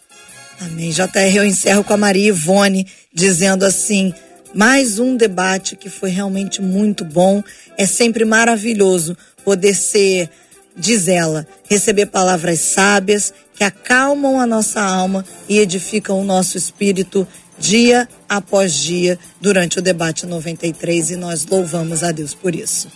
[0.62, 0.92] Amém.
[0.92, 4.14] JR, eu encerro com a Maria Ivone, dizendo assim:
[4.54, 7.44] mais um debate que foi realmente muito bom.
[7.76, 10.30] É sempre maravilhoso poder ser,
[10.78, 17.28] diz ela, receber palavras sábias que acalmam a nossa alma e edificam o nosso espírito
[17.58, 22.88] dia após dia durante o debate 93 e nós louvamos a Deus por isso.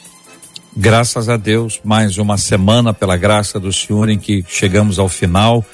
[0.77, 5.65] Graças a Deus, mais uma semana pela graça do Senhor em que chegamos ao final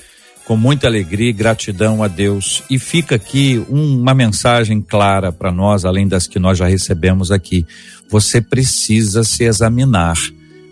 [0.46, 2.64] com muita alegria e gratidão a Deus.
[2.70, 7.32] E fica aqui um, uma mensagem clara para nós, além das que nós já recebemos
[7.32, 7.68] aqui.
[8.10, 10.18] Você precisa se examinar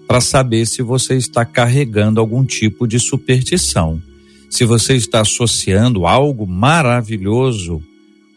[0.07, 4.01] para saber se você está carregando algum tipo de superstição.
[4.49, 7.81] Se você está associando algo maravilhoso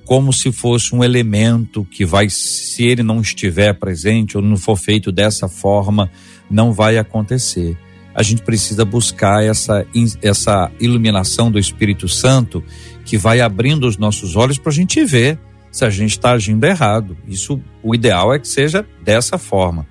[0.04, 4.76] como se fosse um elemento que vai, se ele não estiver presente ou não for
[4.76, 6.10] feito dessa forma,
[6.50, 7.76] não vai acontecer
[8.18, 9.86] a gente precisa buscar essa,
[10.20, 12.64] essa iluminação do Espírito Santo
[13.04, 15.38] que vai abrindo os nossos olhos para a gente ver
[15.70, 17.16] se a gente está agindo errado.
[17.28, 19.86] Isso, o ideal é que seja dessa forma.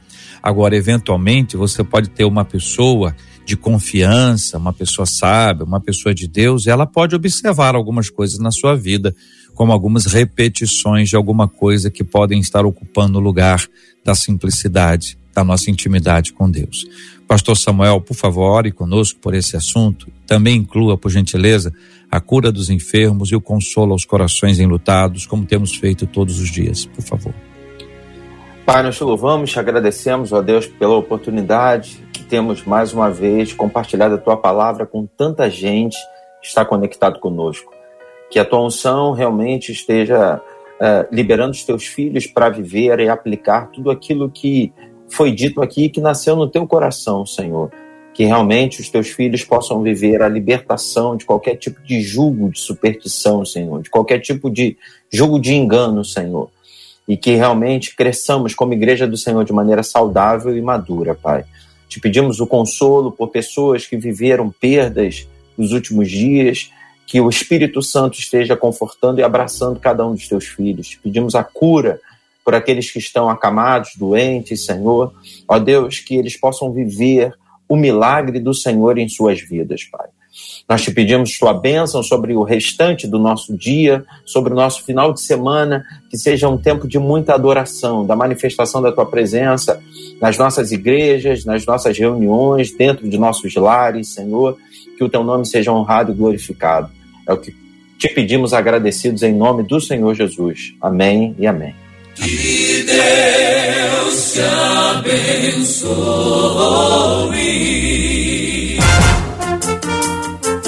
[0.47, 3.13] Agora, eventualmente, você pode ter uma pessoa
[3.45, 8.49] de confiança, uma pessoa sábia, uma pessoa de Deus, ela pode observar algumas coisas na
[8.49, 9.13] sua vida,
[9.53, 13.67] como algumas repetições de alguma coisa que podem estar ocupando o lugar
[14.05, 16.87] da simplicidade, da nossa intimidade com Deus.
[17.27, 20.07] Pastor Samuel, por favor, ore conosco por esse assunto.
[20.25, 21.73] Também inclua, por gentileza,
[22.09, 26.49] a cura dos enfermos e o consolo aos corações enlutados, como temos feito todos os
[26.49, 26.85] dias.
[26.85, 27.33] Por favor.
[28.67, 33.53] Pai, nós te louvamos, te agradecemos, ó Deus, pela oportunidade que temos mais uma vez
[33.53, 35.95] compartilhado a tua palavra com tanta gente
[36.41, 37.71] que está conectado conosco.
[38.29, 40.41] Que a tua unção realmente esteja
[40.81, 44.73] uh, liberando os teus filhos para viver e aplicar tudo aquilo que
[45.07, 47.71] foi dito aqui que nasceu no teu coração, Senhor.
[48.13, 52.59] Que realmente os teus filhos possam viver a libertação de qualquer tipo de julgo de
[52.59, 54.77] superstição, Senhor, de qualquer tipo de
[55.09, 56.49] julgo de engano, Senhor.
[57.07, 61.45] E que realmente cresçamos como igreja do Senhor de maneira saudável e madura, Pai.
[61.87, 65.27] Te pedimos o consolo por pessoas que viveram perdas
[65.57, 66.71] nos últimos dias,
[67.05, 70.89] que o Espírito Santo esteja confortando e abraçando cada um dos teus filhos.
[70.89, 72.01] Te pedimos a cura
[72.43, 75.13] por aqueles que estão acamados, doentes, Senhor.
[75.47, 77.33] Ó Deus, que eles possam viver
[77.67, 80.07] o milagre do Senhor em suas vidas, Pai.
[80.67, 85.13] Nós te pedimos tua bênção sobre o restante do nosso dia, sobre o nosso final
[85.13, 89.81] de semana, que seja um tempo de muita adoração, da manifestação da tua presença
[90.21, 94.57] nas nossas igrejas, nas nossas reuniões, dentro de nossos lares, Senhor,
[94.97, 96.89] que o teu nome seja honrado e glorificado.
[97.27, 97.55] É o que
[97.97, 100.73] te pedimos agradecidos em nome do Senhor Jesus.
[100.81, 101.73] Amém e amém.
[102.15, 104.41] Que Deus te
[105.61, 105.87] abençoe.